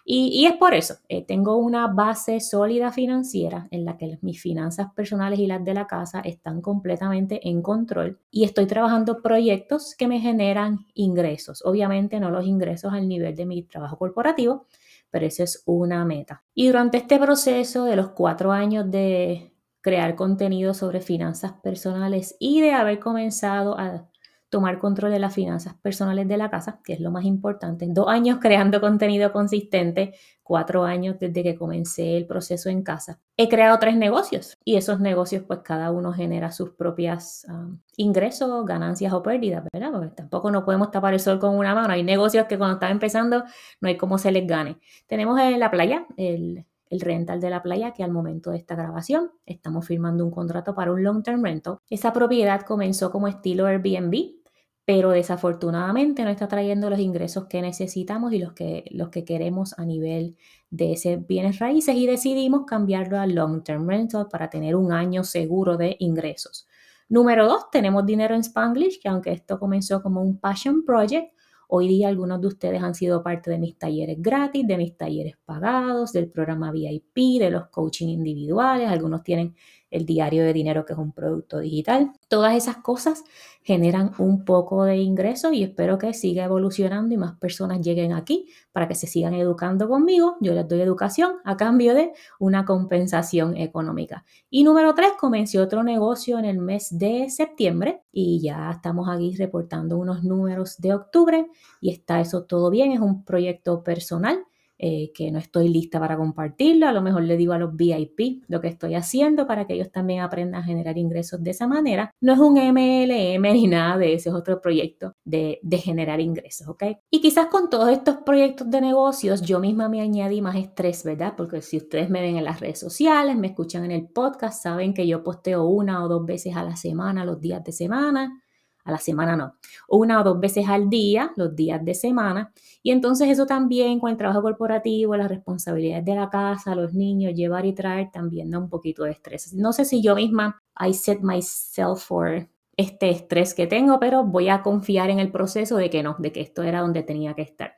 Y, 0.05 0.45
es 0.45 0.53
por 0.53 0.75
eso, 0.75 0.93
eh, 1.09 1.25
tengo 1.25 1.57
una 1.57 1.87
base 1.87 2.39
sólida 2.39 2.91
financiera 2.91 3.67
en 3.71 3.83
la 3.83 3.97
que 3.97 4.19
mis 4.21 4.39
finanzas 4.39 4.93
personales 4.93 5.39
y 5.39 5.47
las 5.47 5.65
de 5.65 5.73
la 5.73 5.87
casa 5.87 6.19
están 6.19 6.61
completamente 6.61 7.49
en 7.49 7.63
control 7.63 8.19
y 8.29 8.43
estoy 8.43 8.67
trabajando 8.67 9.23
proyectos 9.23 9.95
que 9.97 10.07
me 10.07 10.19
generan 10.19 10.85
ingresos. 10.93 11.65
Obviamente 11.65 12.19
no 12.19 12.29
los 12.29 12.45
ingresos 12.45 12.93
al 12.93 13.07
nivel 13.07 13.35
de 13.35 13.47
mi 13.47 13.63
trabajo 13.63 13.97
corporativo, 13.97 14.67
pero 15.09 15.25
eso 15.25 15.43
es 15.43 15.63
una 15.65 16.05
meta. 16.05 16.43
Y 16.53 16.67
durante 16.67 16.97
este 16.97 17.17
proceso 17.17 17.85
de 17.85 17.95
los 17.95 18.09
cuatro 18.09 18.51
años 18.51 18.89
de 18.91 19.56
crear 19.87 20.15
contenido 20.15 20.73
sobre 20.73 20.99
finanzas 20.99 21.53
personales 21.63 22.35
y 22.41 22.59
de 22.59 22.73
haber 22.73 22.99
comenzado 22.99 23.79
a 23.79 24.09
tomar 24.49 24.79
control 24.79 25.11
de 25.11 25.19
las 25.19 25.33
finanzas 25.33 25.75
personales 25.75 26.27
de 26.27 26.35
la 26.35 26.49
casa, 26.49 26.81
que 26.83 26.91
es 26.91 26.99
lo 26.99 27.09
más 27.09 27.23
importante. 27.23 27.85
Dos 27.87 28.09
años 28.09 28.39
creando 28.41 28.81
contenido 28.81 29.31
consistente, 29.31 30.15
cuatro 30.43 30.83
años 30.83 31.15
desde 31.21 31.41
que 31.41 31.55
comencé 31.55 32.17
el 32.17 32.27
proceso 32.27 32.67
en 32.67 32.83
casa. 32.83 33.21
He 33.37 33.47
creado 33.47 33.79
tres 33.79 33.95
negocios 33.95 34.57
y 34.65 34.75
esos 34.75 34.99
negocios 34.99 35.45
pues 35.47 35.59
cada 35.63 35.89
uno 35.91 36.11
genera 36.11 36.51
sus 36.51 36.71
propias 36.71 37.45
um, 37.47 37.79
ingresos, 37.95 38.65
ganancias 38.65 39.13
o 39.13 39.23
pérdidas, 39.23 39.63
¿verdad? 39.71 39.93
Porque 39.93 40.09
tampoco 40.09 40.51
no 40.51 40.65
podemos 40.65 40.91
tapar 40.91 41.13
el 41.13 41.21
sol 41.21 41.39
con 41.39 41.55
una 41.55 41.73
mano. 41.73 41.93
Hay 41.93 42.03
negocios 42.03 42.45
que 42.47 42.57
cuando 42.57 42.73
están 42.73 42.91
empezando 42.91 43.45
no 43.79 43.87
hay 43.87 43.95
cómo 43.95 44.17
se 44.17 44.33
les 44.33 44.45
gane. 44.45 44.81
Tenemos 45.07 45.39
en 45.39 45.61
la 45.61 45.71
playa, 45.71 46.05
el, 46.17 46.65
el 46.89 47.01
rental 47.01 47.39
de 47.39 47.49
la 47.49 47.61
playa, 47.63 47.93
que 47.93 48.03
al 48.03 48.11
momento 48.11 48.51
de 48.51 48.57
esta 48.57 48.75
grabación 48.75 49.31
estamos 49.45 49.85
firmando 49.85 50.25
un 50.25 50.31
contrato 50.31 50.75
para 50.75 50.91
un 50.91 51.03
long 51.03 51.23
term 51.23 51.43
rental. 51.43 51.79
Esa 51.89 52.13
propiedad 52.13 52.61
comenzó 52.61 53.11
como 53.11 53.27
estilo 53.27 53.65
Airbnb, 53.65 54.37
pero 54.85 55.09
desafortunadamente 55.09 56.23
no 56.23 56.29
está 56.29 56.47
trayendo 56.47 56.89
los 56.89 56.99
ingresos 56.99 57.47
que 57.47 57.61
necesitamos 57.61 58.31
y 58.31 58.39
los 58.39 58.53
que, 58.53 58.85
los 58.91 59.09
que 59.09 59.25
queremos 59.25 59.77
a 59.77 59.83
nivel 59.83 60.37
de 60.69 60.93
ese 60.93 61.17
bienes 61.17 61.59
raíces 61.59 61.95
y 61.95 62.07
decidimos 62.07 62.65
cambiarlo 62.65 63.19
a 63.19 63.27
long 63.27 63.63
term 63.63 63.87
rental 63.87 64.27
para 64.31 64.49
tener 64.49 64.77
un 64.77 64.93
año 64.93 65.25
seguro 65.25 65.75
de 65.75 65.97
ingresos. 65.99 66.67
Número 67.09 67.47
dos, 67.47 67.69
tenemos 67.69 68.05
dinero 68.05 68.33
en 68.35 68.41
Spanglish, 68.41 69.01
que 69.01 69.09
aunque 69.09 69.31
esto 69.31 69.59
comenzó 69.59 70.01
como 70.01 70.21
un 70.21 70.39
passion 70.39 70.83
project, 70.85 71.33
hoy 71.67 71.87
día 71.87 72.07
algunos 72.07 72.41
de 72.41 72.47
ustedes 72.47 72.81
han 72.81 72.95
sido 72.95 73.23
parte 73.23 73.51
de 73.51 73.59
mis 73.59 73.77
talleres 73.77 74.17
gratis, 74.19 74.65
de 74.65 74.77
mis 74.77 74.97
talleres 74.97 75.35
pagados, 75.45 76.13
del 76.13 76.29
programa 76.29 76.71
VIP, 76.71 77.39
de 77.39 77.49
los 77.51 77.67
coaching 77.67 78.07
individuales, 78.07 78.89
algunos 78.89 79.23
tienen 79.23 79.55
el 79.89 80.05
diario 80.05 80.43
de 80.43 80.53
dinero 80.53 80.85
que 80.85 80.93
es 80.93 80.99
un 80.99 81.11
producto 81.11 81.59
digital. 81.59 82.11
Todas 82.27 82.55
esas 82.55 82.77
cosas 82.77 83.23
generan 83.63 84.13
un 84.17 84.45
poco 84.45 84.85
de 84.85 84.97
ingreso 84.97 85.51
y 85.51 85.63
espero 85.63 85.97
que 85.97 86.13
siga 86.13 86.45
evolucionando 86.45 87.13
y 87.13 87.17
más 87.17 87.37
personas 87.37 87.81
lleguen 87.81 88.13
aquí 88.13 88.47
para 88.71 88.87
que 88.87 88.95
se 88.95 89.07
sigan 89.07 89.33
educando 89.33 89.89
conmigo. 89.89 90.37
Yo 90.39 90.53
les 90.53 90.67
doy 90.67 90.81
educación 90.81 91.33
a 91.43 91.57
cambio 91.57 91.93
de 91.93 92.13
una 92.39 92.65
compensación 92.65 93.57
económica. 93.57 94.23
Y 94.49 94.63
número 94.63 94.95
tres, 94.95 95.11
comencé 95.19 95.59
otro 95.59 95.83
negocio 95.83 96.39
en 96.39 96.45
el 96.45 96.59
mes 96.59 96.97
de 96.97 97.29
septiembre 97.29 98.03
y 98.11 98.41
ya 98.41 98.71
estamos 98.71 99.09
aquí 99.09 99.35
reportando 99.35 99.97
unos 99.97 100.23
números 100.23 100.77
de 100.77 100.93
octubre 100.93 101.47
y 101.81 101.91
está 101.91 102.21
eso 102.21 102.43
todo 102.45 102.69
bien. 102.69 102.91
Es 102.91 102.99
un 102.99 103.25
proyecto 103.25 103.83
personal 103.83 104.45
eh, 104.79 105.11
que 105.13 105.31
no 105.31 105.39
estoy 105.39 105.69
lista 105.69 105.99
para 105.99 106.17
compartirlo. 106.17 106.87
A 106.87 106.91
lo 106.91 107.01
mejor 107.01 107.23
le 107.23 107.37
digo 107.37 107.53
a 107.53 107.57
los 107.57 107.75
VIP 107.75 108.43
lo 108.47 108.61
que 108.61 108.67
estoy 108.67 108.95
haciendo 108.95 109.47
para 109.47 109.65
que 109.65 109.73
ellos 109.73 109.91
también 109.91 110.21
aprendan 110.21 110.61
a 110.61 110.63
generar 110.63 110.97
ingresos 110.97 111.43
de 111.43 111.51
esa 111.51 111.67
manera. 111.67 112.11
No 112.21 112.33
es 112.33 112.39
un 112.39 112.53
MLM 112.53 113.41
ni 113.53 113.67
nada 113.67 113.97
de 113.97 114.13
ese, 114.13 114.29
es 114.29 114.35
otro 114.35 114.61
proyecto 114.61 115.15
de, 115.25 115.59
de 115.63 115.77
generar 115.77 116.19
ingresos, 116.19 116.67
¿ok? 116.67 116.83
Y 117.09 117.21
quizás 117.21 117.47
con 117.47 117.69
todos 117.69 117.89
estos 117.89 118.17
proyectos 118.17 118.69
de 118.69 118.81
negocios 118.81 119.41
yo 119.41 119.59
misma 119.59 119.89
me 119.89 120.01
añadí 120.01 120.41
más 120.41 120.55
estrés, 120.55 121.03
¿verdad? 121.03 121.33
Porque 121.35 121.61
si 121.61 121.77
ustedes 121.77 122.09
me 122.09 122.21
ven 122.21 122.37
en 122.37 122.43
las 122.43 122.59
redes 122.59 122.79
sociales, 122.79 123.35
me 123.35 123.47
escuchan 123.47 123.85
en 123.85 123.91
el 123.91 124.07
podcast, 124.07 124.61
saben 124.61 124.93
que 124.93 125.07
yo 125.07 125.23
posteo 125.23 125.65
una 125.65 126.03
o 126.03 126.07
dos 126.07 126.25
veces 126.25 126.55
a 126.55 126.63
la 126.63 126.75
semana, 126.75 127.25
los 127.25 127.41
días 127.41 127.63
de 127.63 127.71
semana 127.71 128.43
a 128.87 128.91
la 128.91 128.97
semana 128.99 129.35
no, 129.35 129.55
una 129.89 130.21
o 130.21 130.23
dos 130.23 130.39
veces 130.39 130.67
al 130.67 130.89
día, 130.89 131.31
los 131.35 131.55
días 131.55 131.83
de 131.83 131.93
semana. 131.93 132.53
Y 132.81 132.91
entonces 132.91 133.29
eso 133.29 133.45
también 133.45 133.99
con 133.99 134.09
el 134.09 134.17
trabajo 134.17 134.41
corporativo, 134.41 135.17
las 135.17 135.27
responsabilidades 135.27 136.05
de 136.05 136.15
la 136.15 136.29
casa, 136.29 136.73
los 136.73 136.93
niños, 136.93 137.33
llevar 137.33 137.65
y 137.65 137.73
traer, 137.73 138.09
también 138.11 138.49
da 138.49 138.59
un 138.59 138.69
poquito 138.69 139.03
de 139.03 139.11
estrés. 139.11 139.53
No 139.53 139.73
sé 139.73 139.83
si 139.83 140.01
yo 140.01 140.15
misma, 140.15 140.61
I 140.79 140.93
set 140.93 141.19
myself 141.21 142.01
for 142.01 142.47
este 142.77 143.09
estrés 143.09 143.53
que 143.53 143.67
tengo, 143.67 143.99
pero 143.99 144.23
voy 144.23 144.47
a 144.47 144.63
confiar 144.63 145.09
en 145.09 145.19
el 145.19 145.31
proceso 145.31 145.75
de 145.75 145.89
que 145.89 146.01
no, 146.01 146.15
de 146.19 146.31
que 146.31 146.39
esto 146.39 146.63
era 146.63 146.79
donde 146.79 147.03
tenía 147.03 147.33
que 147.33 147.41
estar. 147.41 147.73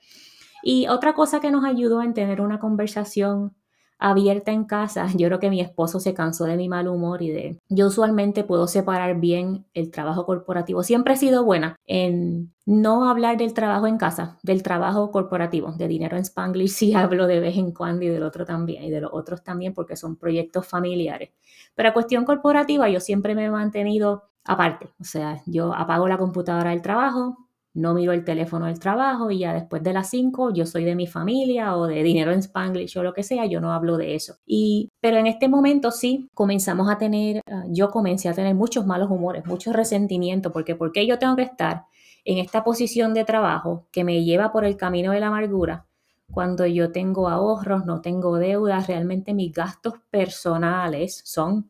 Y 0.61 0.87
otra 0.89 1.13
cosa 1.15 1.39
que 1.39 1.49
nos 1.49 1.65
ayudó 1.65 2.03
en 2.03 2.13
tener 2.13 2.39
una 2.39 2.59
conversación 2.59 3.55
abierta 4.00 4.51
en 4.51 4.63
casa, 4.63 5.08
yo 5.15 5.27
creo 5.27 5.39
que 5.39 5.50
mi 5.50 5.60
esposo 5.60 6.00
se 6.00 6.13
cansó 6.13 6.46
de 6.46 6.56
mi 6.56 6.70
mal 6.70 6.88
humor 6.88 7.22
y 7.22 7.29
de... 7.29 7.60
Yo 7.68 7.88
usualmente 7.88 8.46
puedo 8.46 8.68
separar 8.68 9.20
bien 9.20 9.65
el 9.74 9.91
trabajo 9.91 10.25
corporativo. 10.25 10.84
Siempre 10.84 11.13
he 11.13 11.18
sido 11.18 11.44
buena 11.44 11.75
en 11.86 12.53
no 12.65 13.10
hablar 13.10 13.38
del 13.38 13.53
trabajo 13.53 13.88
en 13.88 13.98
casa, 13.98 14.38
del 14.41 14.63
trabajo 14.63 15.12
corporativo, 15.12 15.74
de 15.74 15.88
dinero 15.88 16.15
en 16.15 16.24
Spanglish 16.24 16.70
sí 16.70 16.94
hablo 16.96 17.27
de 17.27 17.41
vez 17.41 17.58
en 17.58 17.74
cuando 17.74 18.06
y 18.06 18.10
del 18.10 18.24
otro 18.24 18.46
también, 18.46 18.84
y 18.84 18.89
de 18.89 19.01
los 19.01 19.12
otros 19.13 19.44
también 19.44 19.74
porque 19.74 19.98
son 19.98 20.15
proyectos 20.15 20.65
familiares. 20.65 21.32
Pero 21.75 21.94
cuestión 21.94 22.25
corporativa 22.25 22.88
yo 22.89 23.00
siempre 23.01 23.36
me 23.36 23.46
he 23.46 23.51
mantenido 23.51 24.29
aparte, 24.46 24.89
o 25.00 25.03
sea, 25.03 25.41
yo 25.46 25.74
apago 25.74 26.08
la 26.08 26.18
computadora 26.18 26.70
del 26.72 26.82
trabajo, 26.82 27.49
no 27.73 27.93
miro 27.93 28.13
el 28.13 28.23
teléfono 28.23 28.65
del 28.65 28.79
trabajo 28.79 29.29
y 29.31 29.39
ya 29.39 29.53
después 29.53 29.83
de 29.83 29.93
las 29.93 30.09
5 30.09 30.53
yo 30.53 30.65
soy 30.65 30.83
de 30.83 30.95
mi 30.95 31.07
familia 31.07 31.75
o 31.75 31.88
de 31.88 32.03
dinero 32.03 32.31
en 32.31 32.39
Spanglish 32.39 32.97
o 32.97 33.03
lo 33.03 33.13
que 33.13 33.23
sea, 33.23 33.45
yo 33.45 33.61
no 33.61 33.71
hablo 33.71 33.97
de 33.97 34.15
eso. 34.15 34.35
Y, 34.45 34.89
pero 34.99 35.17
en 35.17 35.27
este 35.27 35.47
momento 35.47 35.91
sí 35.91 36.29
comenzamos 36.33 36.89
a 36.89 36.97
tener, 36.97 37.41
ah, 37.45 37.63
yo 37.69 37.89
comencé 37.89 38.29
a 38.29 38.33
tener 38.33 38.55
muchos 38.55 38.85
malos 38.85 39.09
humores, 39.09 39.45
mucho 39.45 39.71
resentimiento, 39.73 40.51
porque 40.51 40.75
¿por 40.75 40.91
qué 40.91 41.05
yo 41.05 41.19
tengo 41.19 41.35
que 41.35 41.43
estar 41.43 41.85
en 42.25 42.39
esta 42.39 42.63
posición 42.63 43.13
de 43.13 43.23
trabajo 43.23 43.88
que 43.91 44.03
me 44.03 44.23
lleva 44.23 44.51
por 44.51 44.65
el 44.65 44.75
camino 44.75 45.11
de 45.11 45.19
la 45.19 45.27
amargura? 45.27 45.85
Cuando 46.31 46.65
yo 46.65 46.91
tengo 46.91 47.27
ahorros, 47.27 47.85
no 47.85 48.01
tengo 48.01 48.38
deudas, 48.38 48.88
realmente 48.88 49.33
mis 49.33 49.51
gastos 49.51 49.95
personales 50.11 51.21
son 51.25 51.69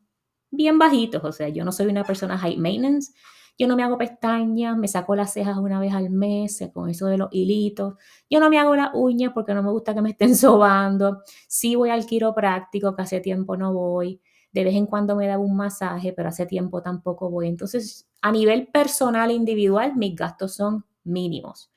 bien 0.51 0.77
bajitos, 0.79 1.23
o 1.23 1.31
sea, 1.31 1.49
yo 1.49 1.63
no 1.63 1.71
soy 1.71 1.87
una 1.87 2.03
persona 2.03 2.37
high 2.37 2.57
maintenance, 2.57 3.13
yo 3.59 3.67
no 3.67 3.75
me 3.75 3.83
hago 3.83 3.97
pestañas, 3.97 4.77
me 4.77 4.87
saco 4.87 5.15
las 5.15 5.33
cejas 5.33 5.57
una 5.57 5.81
vez 5.81 5.93
al 5.93 6.09
mes 6.09 6.63
con 6.73 6.89
eso 6.89 7.07
de 7.07 7.17
los 7.17 7.27
hilitos. 7.31 7.95
Yo 8.29 8.39
no 8.39 8.49
me 8.49 8.57
hago 8.57 8.73
las 8.73 8.91
uñas 8.93 9.33
porque 9.33 9.53
no 9.53 9.61
me 9.61 9.69
gusta 9.69 9.93
que 9.93 10.01
me 10.01 10.11
estén 10.11 10.35
sobando. 10.35 11.21
Sí 11.47 11.75
voy 11.75 11.89
al 11.89 12.05
quiropráctico, 12.05 12.95
que 12.95 13.01
hace 13.01 13.19
tiempo 13.19 13.57
no 13.57 13.73
voy. 13.73 14.21
De 14.53 14.63
vez 14.63 14.75
en 14.75 14.85
cuando 14.87 15.15
me 15.17 15.27
da 15.27 15.37
un 15.37 15.57
masaje, 15.57 16.13
pero 16.13 16.29
hace 16.29 16.45
tiempo 16.45 16.81
tampoco 16.81 17.29
voy. 17.29 17.49
Entonces, 17.49 18.07
a 18.21 18.31
nivel 18.31 18.67
personal, 18.67 19.29
individual, 19.29 19.95
mis 19.95 20.15
gastos 20.15 20.55
son 20.55 20.85
mínimos. 21.03 21.71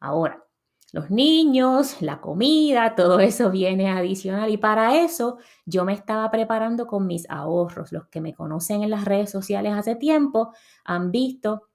Ahora, 0.00 0.45
los 0.92 1.10
niños, 1.10 2.00
la 2.00 2.20
comida, 2.20 2.94
todo 2.94 3.20
eso 3.20 3.50
viene 3.52 3.90
adicional. 3.90 4.50
Y 4.50 4.56
para 4.56 4.96
eso 5.02 5.38
yo 5.64 5.84
me 5.84 5.92
estaba 5.92 6.30
preparando 6.30 6.86
con 6.86 7.06
mis 7.06 7.28
ahorros. 7.28 7.92
Los 7.92 8.06
que 8.08 8.20
me 8.20 8.34
conocen 8.34 8.82
en 8.82 8.90
las 8.90 9.04
redes 9.04 9.30
sociales 9.30 9.72
hace 9.74 9.96
tiempo 9.96 10.52
han 10.84 11.10
visto 11.10 11.68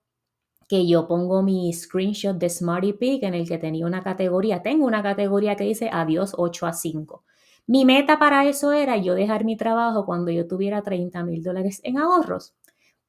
que 0.67 0.87
yo 0.87 1.05
pongo 1.05 1.43
mi 1.43 1.73
screenshot 1.73 2.37
de 2.37 2.49
Smarty 2.49 2.95
en 3.23 3.33
el 3.33 3.45
que 3.45 3.57
tenía 3.57 3.85
una 3.85 4.01
categoría. 4.01 4.61
Tengo 4.61 4.85
una 4.85 5.03
categoría 5.03 5.57
que 5.57 5.65
dice 5.65 5.89
adiós 5.91 6.33
8 6.37 6.65
a 6.65 6.73
5. 6.73 7.25
Mi 7.67 7.83
meta 7.83 8.17
para 8.19 8.45
eso 8.47 8.71
era 8.71 8.95
yo 8.97 9.13
dejar 9.13 9.43
mi 9.43 9.57
trabajo 9.57 10.05
cuando 10.05 10.31
yo 10.31 10.47
tuviera 10.47 10.81
30 10.81 11.23
mil 11.23 11.43
dólares 11.43 11.81
en 11.83 11.97
ahorros. 11.97 12.55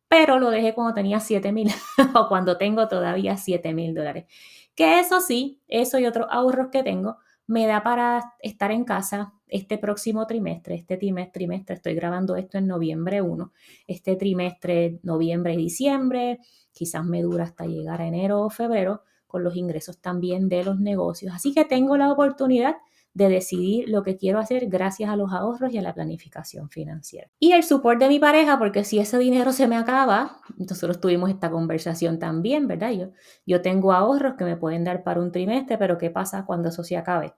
Pero 0.08 0.38
lo 0.38 0.50
dejé 0.50 0.74
cuando 0.74 0.94
tenía 0.94 1.20
7 1.20 1.52
mil 1.52 1.70
o 2.14 2.28
cuando 2.28 2.58
tengo 2.58 2.88
todavía 2.88 3.36
7 3.36 3.72
mil 3.74 3.94
dólares. 3.94 4.26
Que 4.74 5.00
eso 5.00 5.20
sí, 5.20 5.60
eso 5.68 5.98
y 5.98 6.06
otros 6.06 6.26
ahorros 6.30 6.68
que 6.70 6.82
tengo, 6.82 7.18
me 7.46 7.66
da 7.66 7.82
para 7.82 8.34
estar 8.40 8.70
en 8.70 8.84
casa 8.84 9.34
este 9.48 9.76
próximo 9.76 10.26
trimestre, 10.26 10.74
este 10.76 10.96
trimestre, 10.96 11.74
estoy 11.74 11.94
grabando 11.94 12.36
esto 12.36 12.56
en 12.56 12.66
noviembre 12.66 13.20
1, 13.20 13.52
este 13.86 14.16
trimestre, 14.16 14.98
noviembre 15.02 15.52
y 15.52 15.58
diciembre, 15.58 16.38
quizás 16.72 17.04
me 17.04 17.20
dura 17.20 17.44
hasta 17.44 17.66
llegar 17.66 18.00
a 18.00 18.06
enero 18.06 18.40
o 18.40 18.50
febrero, 18.50 19.02
con 19.26 19.44
los 19.44 19.56
ingresos 19.56 19.98
también 19.98 20.48
de 20.48 20.64
los 20.64 20.78
negocios. 20.78 21.34
Así 21.34 21.52
que 21.52 21.64
tengo 21.64 21.96
la 21.96 22.12
oportunidad 22.12 22.76
de 23.14 23.28
decidir 23.28 23.88
lo 23.88 24.02
que 24.02 24.16
quiero 24.16 24.38
hacer 24.38 24.68
gracias 24.68 25.10
a 25.10 25.16
los 25.16 25.32
ahorros 25.32 25.72
y 25.72 25.78
a 25.78 25.82
la 25.82 25.94
planificación 25.94 26.70
financiera. 26.70 27.30
Y 27.38 27.52
el 27.52 27.62
support 27.62 28.00
de 28.00 28.08
mi 28.08 28.18
pareja, 28.18 28.58
porque 28.58 28.84
si 28.84 28.98
ese 28.98 29.18
dinero 29.18 29.52
se 29.52 29.68
me 29.68 29.76
acaba, 29.76 30.40
nosotros 30.56 31.00
tuvimos 31.00 31.28
esta 31.30 31.50
conversación 31.50 32.18
también, 32.18 32.68
¿verdad? 32.68 32.92
Yo, 32.92 33.08
yo 33.44 33.60
tengo 33.60 33.92
ahorros 33.92 34.34
que 34.36 34.44
me 34.44 34.56
pueden 34.56 34.84
dar 34.84 35.02
para 35.02 35.20
un 35.20 35.30
trimestre, 35.30 35.76
pero 35.76 35.98
¿qué 35.98 36.10
pasa 36.10 36.46
cuando 36.46 36.70
eso 36.70 36.82
se 36.84 36.96
acabe? 36.96 37.34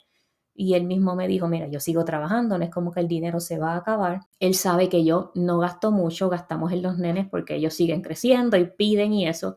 Y 0.57 0.75
él 0.75 0.85
mismo 0.85 1.16
me 1.16 1.26
dijo, 1.26 1.49
mira, 1.49 1.66
yo 1.66 1.81
sigo 1.81 2.04
trabajando, 2.04 2.57
no 2.57 2.64
es 2.64 2.71
como 2.71 2.93
que 2.93 3.00
el 3.00 3.09
dinero 3.09 3.40
se 3.40 3.59
va 3.59 3.73
a 3.73 3.78
acabar. 3.78 4.21
Él 4.38 4.54
sabe 4.54 4.88
que 4.88 5.04
yo 5.04 5.33
no 5.35 5.59
gasto 5.59 5.90
mucho, 5.90 6.28
gastamos 6.28 6.71
en 6.73 6.83
los 6.83 6.97
nenes 6.97 7.26
porque 7.28 7.57
ellos 7.57 7.75
siguen 7.75 8.02
creciendo 8.02 8.57
y 8.57 8.66
piden 8.66 9.12
y 9.12 9.26
eso. 9.26 9.57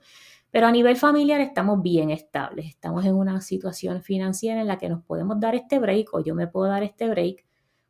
Pero 0.52 0.68
a 0.68 0.72
nivel 0.72 0.96
familiar 0.96 1.42
estamos 1.42 1.82
bien 1.82 2.10
estables, 2.10 2.68
estamos 2.68 3.06
en 3.06 3.16
una 3.16 3.42
situación 3.42 4.02
financiera 4.02 4.62
en 4.62 4.68
la 4.68 4.78
que 4.78 4.90
nos 4.90 5.04
podemos 5.04 5.40
dar 5.40 5.56
este 5.56 5.80
break 5.80 6.14
o 6.14 6.24
yo 6.24 6.36
me 6.36 6.48
puedo 6.48 6.68
dar 6.68 6.84
este 6.84 7.10
break, 7.10 7.46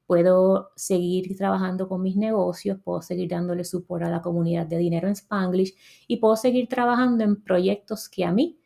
puedo 0.07 0.71
seguir 0.75 1.35
trabajando 1.37 1.87
con 1.87 2.01
mis 2.01 2.15
negocios, 2.15 2.79
puedo 2.83 3.01
seguir 3.01 3.29
dándole 3.29 3.63
support 3.63 4.03
a 4.03 4.09
la 4.09 4.21
comunidad 4.21 4.65
de 4.65 4.77
dinero 4.77 5.07
en 5.07 5.15
Spanglish 5.15 5.75
y 6.07 6.17
puedo 6.17 6.35
seguir 6.35 6.67
trabajando 6.67 7.23
en 7.23 7.43
proyectos 7.43 8.09
que 8.09 8.25
a 8.25 8.31
mí 8.31 8.57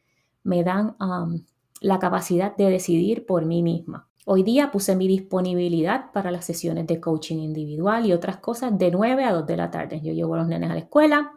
me 0.43 0.63
dan 0.63 0.95
um, 0.99 1.43
la 1.81 1.99
capacidad 1.99 2.55
de 2.55 2.69
decidir 2.69 3.25
por 3.25 3.45
mí 3.45 3.63
misma. 3.63 4.07
Hoy 4.25 4.43
día 4.43 4.71
puse 4.71 4.95
mi 4.95 5.07
disponibilidad 5.07 6.11
para 6.11 6.29
las 6.31 6.45
sesiones 6.45 6.85
de 6.85 7.01
coaching 7.01 7.39
individual 7.39 8.05
y 8.05 8.13
otras 8.13 8.37
cosas 8.37 8.77
de 8.77 8.91
9 8.91 9.23
a 9.25 9.33
2 9.33 9.47
de 9.47 9.57
la 9.57 9.71
tarde. 9.71 9.99
Yo 10.01 10.13
llevo 10.13 10.35
a 10.35 10.37
los 10.37 10.47
nenes 10.47 10.69
a 10.69 10.75
la 10.75 10.81
escuela, 10.81 11.31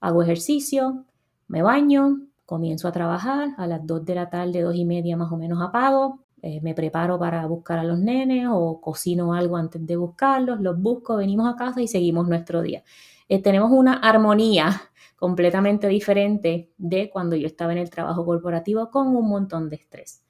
hago 0.00 0.22
ejercicio, 0.22 1.06
me 1.48 1.62
baño, 1.62 2.20
comienzo 2.44 2.88
a 2.88 2.92
trabajar, 2.92 3.50
a 3.58 3.66
las 3.66 3.86
2 3.86 4.04
de 4.04 4.14
la 4.14 4.30
tarde, 4.30 4.62
2 4.62 4.74
y 4.74 4.84
media 4.84 5.16
más 5.16 5.32
o 5.32 5.36
menos 5.36 5.60
apago, 5.62 6.26
eh, 6.42 6.60
me 6.62 6.74
preparo 6.74 7.18
para 7.18 7.46
buscar 7.46 7.78
a 7.78 7.84
los 7.84 7.98
nenes 7.98 8.46
o 8.50 8.80
cocino 8.80 9.34
algo 9.34 9.56
antes 9.56 9.84
de 9.84 9.96
buscarlos, 9.96 10.60
los 10.60 10.80
busco, 10.80 11.16
venimos 11.16 11.52
a 11.52 11.56
casa 11.56 11.80
y 11.82 11.88
seguimos 11.88 12.28
nuestro 12.28 12.62
día. 12.62 12.84
Eh, 13.28 13.42
tenemos 13.42 13.70
una 13.72 13.94
armonía 13.94 14.82
completamente 15.16 15.88
diferente 15.88 16.70
de 16.78 17.10
cuando 17.10 17.36
yo 17.36 17.46
estaba 17.46 17.72
en 17.72 17.78
el 17.78 17.90
trabajo 17.90 18.24
corporativo 18.24 18.90
con 18.90 19.08
un 19.08 19.28
montón 19.28 19.70
de 19.70 19.76
estrés. 19.76 20.22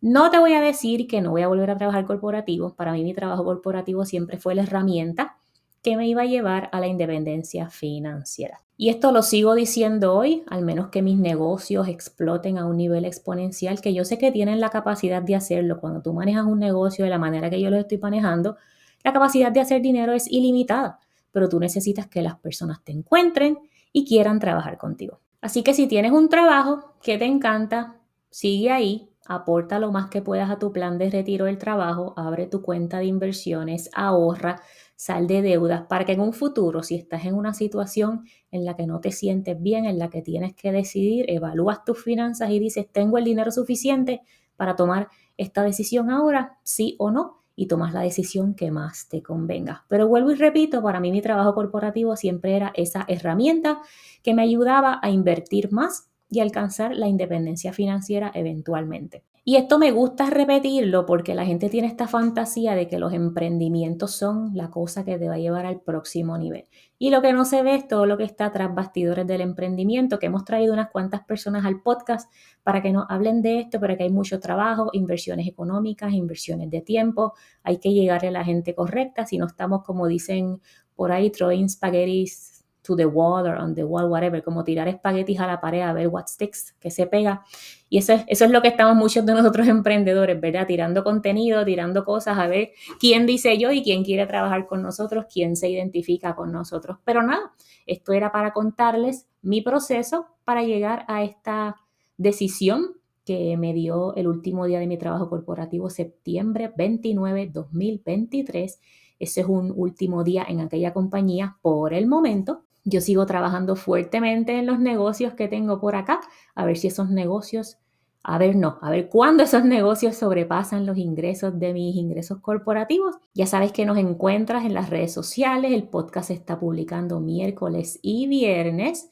No 0.00 0.30
te 0.30 0.38
voy 0.38 0.52
a 0.52 0.60
decir 0.60 1.06
que 1.06 1.22
no 1.22 1.30
voy 1.30 1.42
a 1.42 1.48
volver 1.48 1.70
a 1.70 1.78
trabajar 1.78 2.04
corporativo. 2.04 2.74
Para 2.76 2.92
mí 2.92 3.02
mi 3.02 3.14
trabajo 3.14 3.42
corporativo 3.42 4.04
siempre 4.04 4.38
fue 4.38 4.54
la 4.54 4.62
herramienta 4.62 5.38
que 5.82 5.96
me 5.96 6.06
iba 6.06 6.22
a 6.22 6.26
llevar 6.26 6.68
a 6.72 6.80
la 6.80 6.86
independencia 6.88 7.70
financiera. 7.70 8.63
Y 8.76 8.88
esto 8.88 9.12
lo 9.12 9.22
sigo 9.22 9.54
diciendo 9.54 10.14
hoy, 10.14 10.42
al 10.48 10.62
menos 10.62 10.88
que 10.88 11.00
mis 11.00 11.16
negocios 11.16 11.86
exploten 11.86 12.58
a 12.58 12.66
un 12.66 12.76
nivel 12.76 13.04
exponencial, 13.04 13.80
que 13.80 13.94
yo 13.94 14.04
sé 14.04 14.18
que 14.18 14.32
tienen 14.32 14.58
la 14.58 14.70
capacidad 14.70 15.22
de 15.22 15.36
hacerlo. 15.36 15.80
Cuando 15.80 16.02
tú 16.02 16.12
manejas 16.12 16.44
un 16.44 16.58
negocio 16.58 17.04
de 17.04 17.10
la 17.10 17.18
manera 17.18 17.50
que 17.50 17.60
yo 17.60 17.70
lo 17.70 17.76
estoy 17.76 17.98
manejando, 17.98 18.56
la 19.04 19.12
capacidad 19.12 19.52
de 19.52 19.60
hacer 19.60 19.80
dinero 19.80 20.12
es 20.12 20.26
ilimitada, 20.30 20.98
pero 21.30 21.48
tú 21.48 21.60
necesitas 21.60 22.08
que 22.08 22.22
las 22.22 22.36
personas 22.38 22.82
te 22.82 22.90
encuentren 22.90 23.58
y 23.92 24.04
quieran 24.06 24.40
trabajar 24.40 24.76
contigo. 24.76 25.20
Así 25.40 25.62
que 25.62 25.74
si 25.74 25.86
tienes 25.86 26.10
un 26.10 26.28
trabajo 26.28 26.94
que 27.00 27.16
te 27.16 27.26
encanta, 27.26 28.00
sigue 28.30 28.70
ahí, 28.70 29.08
aporta 29.26 29.78
lo 29.78 29.90
más 29.90 30.10
que 30.10 30.22
puedas 30.22 30.50
a 30.50 30.58
tu 30.58 30.72
plan 30.72 30.98
de 30.98 31.10
retiro 31.10 31.46
del 31.46 31.58
trabajo, 31.58 32.14
abre 32.16 32.46
tu 32.46 32.62
cuenta 32.62 32.98
de 32.98 33.06
inversiones, 33.06 33.90
ahorra, 33.94 34.60
sal 34.96 35.26
de 35.26 35.42
deudas 35.42 35.82
para 35.88 36.04
que 36.04 36.12
en 36.12 36.20
un 36.20 36.32
futuro, 36.32 36.82
si 36.82 36.94
estás 36.94 37.24
en 37.24 37.34
una 37.34 37.54
situación 37.54 38.24
en 38.50 38.64
la 38.64 38.76
que 38.76 38.86
no 38.86 39.00
te 39.00 39.12
sientes 39.12 39.60
bien, 39.60 39.84
en 39.86 39.98
la 39.98 40.10
que 40.10 40.22
tienes 40.22 40.54
que 40.54 40.72
decidir, 40.72 41.26
evalúas 41.28 41.84
tus 41.84 42.02
finanzas 42.02 42.50
y 42.50 42.58
dices, 42.58 42.86
tengo 42.90 43.18
el 43.18 43.24
dinero 43.24 43.50
suficiente 43.50 44.22
para 44.56 44.76
tomar 44.76 45.08
esta 45.36 45.62
decisión 45.62 46.10
ahora, 46.10 46.58
sí 46.62 46.94
o 46.98 47.10
no, 47.10 47.42
y 47.56 47.66
tomas 47.66 47.92
la 47.92 48.00
decisión 48.00 48.54
que 48.54 48.70
más 48.70 49.08
te 49.08 49.22
convenga. 49.22 49.84
Pero 49.88 50.08
vuelvo 50.08 50.32
y 50.32 50.34
repito, 50.34 50.82
para 50.82 51.00
mí 51.00 51.10
mi 51.12 51.22
trabajo 51.22 51.54
corporativo 51.54 52.16
siempre 52.16 52.56
era 52.56 52.72
esa 52.74 53.04
herramienta 53.08 53.80
que 54.22 54.34
me 54.34 54.42
ayudaba 54.42 54.98
a 55.02 55.10
invertir 55.10 55.70
más 55.72 56.10
y 56.34 56.40
alcanzar 56.40 56.96
la 56.96 57.06
independencia 57.06 57.72
financiera 57.72 58.32
eventualmente. 58.34 59.22
Y 59.46 59.56
esto 59.56 59.78
me 59.78 59.92
gusta 59.92 60.30
repetirlo 60.30 61.04
porque 61.04 61.34
la 61.34 61.44
gente 61.44 61.68
tiene 61.68 61.86
esta 61.86 62.08
fantasía 62.08 62.74
de 62.74 62.88
que 62.88 62.98
los 62.98 63.12
emprendimientos 63.12 64.12
son 64.12 64.52
la 64.54 64.70
cosa 64.70 65.04
que 65.04 65.18
te 65.18 65.28
va 65.28 65.34
a 65.34 65.38
llevar 65.38 65.66
al 65.66 65.82
próximo 65.82 66.38
nivel. 66.38 66.66
Y 66.98 67.10
lo 67.10 67.20
que 67.20 67.34
no 67.34 67.44
se 67.44 67.62
ve 67.62 67.74
es 67.74 67.86
todo 67.86 68.06
lo 68.06 68.16
que 68.16 68.24
está 68.24 68.50
tras 68.52 68.74
bastidores 68.74 69.26
del 69.26 69.42
emprendimiento, 69.42 70.18
que 70.18 70.26
hemos 70.26 70.46
traído 70.46 70.72
unas 70.72 70.90
cuantas 70.90 71.24
personas 71.24 71.66
al 71.66 71.82
podcast 71.82 72.32
para 72.62 72.80
que 72.80 72.90
nos 72.90 73.04
hablen 73.10 73.42
de 73.42 73.60
esto, 73.60 73.78
pero 73.78 73.98
que 73.98 74.04
hay 74.04 74.10
mucho 74.10 74.40
trabajo, 74.40 74.88
inversiones 74.94 75.46
económicas, 75.46 76.14
inversiones 76.14 76.70
de 76.70 76.80
tiempo, 76.80 77.34
hay 77.62 77.76
que 77.76 77.92
llegarle 77.92 78.28
a 78.28 78.32
la 78.32 78.44
gente 78.44 78.74
correcta, 78.74 79.26
si 79.26 79.36
no 79.36 79.46
estamos, 79.46 79.82
como 79.84 80.06
dicen 80.06 80.62
por 80.96 81.12
ahí, 81.12 81.28
throwing 81.30 81.68
spaghettis 81.68 82.63
to 82.84 82.94
the 82.94 83.06
wall 83.06 83.46
or 83.46 83.56
on 83.56 83.74
the 83.74 83.82
wall, 83.82 84.10
whatever, 84.10 84.42
como 84.42 84.62
tirar 84.62 84.88
espaguetis 84.88 85.40
a 85.40 85.46
la 85.46 85.60
pared 85.60 85.82
a 85.82 85.92
ver 85.92 86.08
what 86.08 86.26
sticks, 86.26 86.72
que 86.78 86.90
se 86.90 87.06
pega. 87.06 87.42
Y 87.88 87.98
eso 87.98 88.12
es, 88.12 88.24
eso 88.28 88.44
es 88.44 88.50
lo 88.50 88.60
que 88.60 88.68
estamos 88.68 88.94
muchos 88.94 89.24
de 89.24 89.32
nosotros 89.32 89.66
emprendedores, 89.68 90.40
¿verdad? 90.40 90.66
Tirando 90.66 91.02
contenido, 91.02 91.64
tirando 91.64 92.04
cosas, 92.04 92.38
a 92.38 92.46
ver 92.46 92.72
quién 93.00 93.26
dice 93.26 93.56
yo 93.58 93.72
y 93.72 93.82
quién 93.82 94.04
quiere 94.04 94.26
trabajar 94.26 94.66
con 94.66 94.82
nosotros, 94.82 95.26
quién 95.32 95.56
se 95.56 95.68
identifica 95.68 96.34
con 96.34 96.52
nosotros. 96.52 96.98
Pero 97.04 97.22
nada, 97.22 97.52
esto 97.86 98.12
era 98.12 98.30
para 98.30 98.52
contarles 98.52 99.28
mi 99.42 99.62
proceso 99.62 100.26
para 100.44 100.62
llegar 100.62 101.04
a 101.08 101.22
esta 101.24 101.76
decisión 102.16 102.96
que 103.24 103.56
me 103.56 103.72
dio 103.72 104.14
el 104.14 104.26
último 104.26 104.66
día 104.66 104.78
de 104.78 104.86
mi 104.86 104.98
trabajo 104.98 105.30
corporativo, 105.30 105.88
septiembre 105.88 106.72
29, 106.76 107.50
2023. 107.52 108.80
Ese 109.18 109.40
es 109.40 109.46
un 109.46 109.72
último 109.74 110.24
día 110.24 110.44
en 110.46 110.60
aquella 110.60 110.92
compañía 110.92 111.56
por 111.62 111.94
el 111.94 112.06
momento. 112.06 112.64
Yo 112.84 113.00
sigo 113.00 113.24
trabajando 113.24 113.76
fuertemente 113.76 114.58
en 114.58 114.66
los 114.66 114.78
negocios 114.78 115.32
que 115.32 115.48
tengo 115.48 115.80
por 115.80 115.96
acá, 115.96 116.20
a 116.54 116.66
ver 116.66 116.76
si 116.76 116.88
esos 116.88 117.08
negocios, 117.10 117.78
a 118.22 118.36
ver, 118.36 118.56
no, 118.56 118.78
a 118.82 118.90
ver 118.90 119.08
cuándo 119.08 119.42
esos 119.42 119.64
negocios 119.64 120.16
sobrepasan 120.16 120.84
los 120.84 120.98
ingresos 120.98 121.58
de 121.58 121.72
mis 121.72 121.96
ingresos 121.96 122.40
corporativos. 122.40 123.16
Ya 123.34 123.46
sabes 123.46 123.72
que 123.72 123.86
nos 123.86 123.96
encuentras 123.96 124.66
en 124.66 124.74
las 124.74 124.90
redes 124.90 125.12
sociales, 125.12 125.72
el 125.72 125.84
podcast 125.84 126.28
se 126.28 126.34
está 126.34 126.60
publicando 126.60 127.20
miércoles 127.20 127.98
y 128.02 128.26
viernes. 128.26 129.10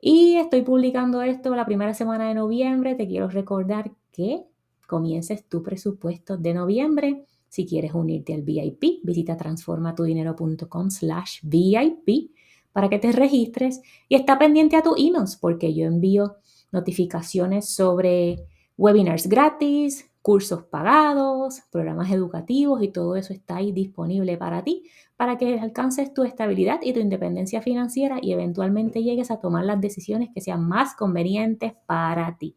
Y 0.00 0.34
estoy 0.34 0.62
publicando 0.62 1.22
esto 1.22 1.54
la 1.54 1.64
primera 1.64 1.94
semana 1.94 2.28
de 2.28 2.34
noviembre. 2.34 2.94
Te 2.94 3.06
quiero 3.06 3.28
recordar 3.28 3.92
que 4.12 4.44
comiences 4.86 5.48
tu 5.48 5.62
presupuesto 5.62 6.36
de 6.36 6.52
noviembre. 6.52 7.24
Si 7.48 7.64
quieres 7.64 7.94
unirte 7.94 8.34
al 8.34 8.42
VIP, 8.42 9.00
visita 9.04 9.36
transformatudinero.com 9.36 10.90
slash 10.90 11.40
VIP 11.44 12.33
para 12.74 12.88
que 12.88 12.98
te 12.98 13.12
registres 13.12 13.80
y 14.08 14.16
está 14.16 14.36
pendiente 14.36 14.76
a 14.76 14.82
tu 14.82 14.96
emails 14.98 15.36
porque 15.36 15.72
yo 15.74 15.86
envío 15.86 16.36
notificaciones 16.72 17.68
sobre 17.68 18.48
webinars 18.76 19.28
gratis, 19.28 20.10
cursos 20.20 20.64
pagados, 20.64 21.60
programas 21.70 22.10
educativos 22.10 22.82
y 22.82 22.88
todo 22.88 23.14
eso 23.14 23.32
está 23.32 23.56
ahí 23.56 23.70
disponible 23.70 24.36
para 24.36 24.64
ti, 24.64 24.82
para 25.16 25.38
que 25.38 25.60
alcances 25.60 26.12
tu 26.12 26.24
estabilidad 26.24 26.80
y 26.82 26.92
tu 26.92 26.98
independencia 26.98 27.62
financiera 27.62 28.18
y 28.20 28.32
eventualmente 28.32 29.04
llegues 29.04 29.30
a 29.30 29.38
tomar 29.38 29.64
las 29.64 29.80
decisiones 29.80 30.30
que 30.34 30.40
sean 30.40 30.66
más 30.66 30.96
convenientes 30.96 31.74
para 31.86 32.36
ti. 32.38 32.56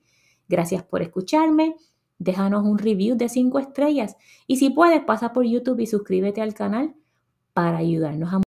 Gracias 0.49 0.81
por 0.81 1.03
escucharme. 1.03 1.75
Déjanos 2.17 2.65
un 2.65 2.79
review 2.79 3.15
de 3.15 3.29
5 3.29 3.59
estrellas 3.59 4.15
y 4.47 4.55
si 4.55 4.71
puedes 4.71 5.03
pasa 5.03 5.31
por 5.31 5.45
YouTube 5.45 5.81
y 5.81 5.85
suscríbete 5.85 6.41
al 6.41 6.55
canal 6.55 6.95
para 7.53 7.77
ayudarnos 7.77 8.33
a 8.33 8.46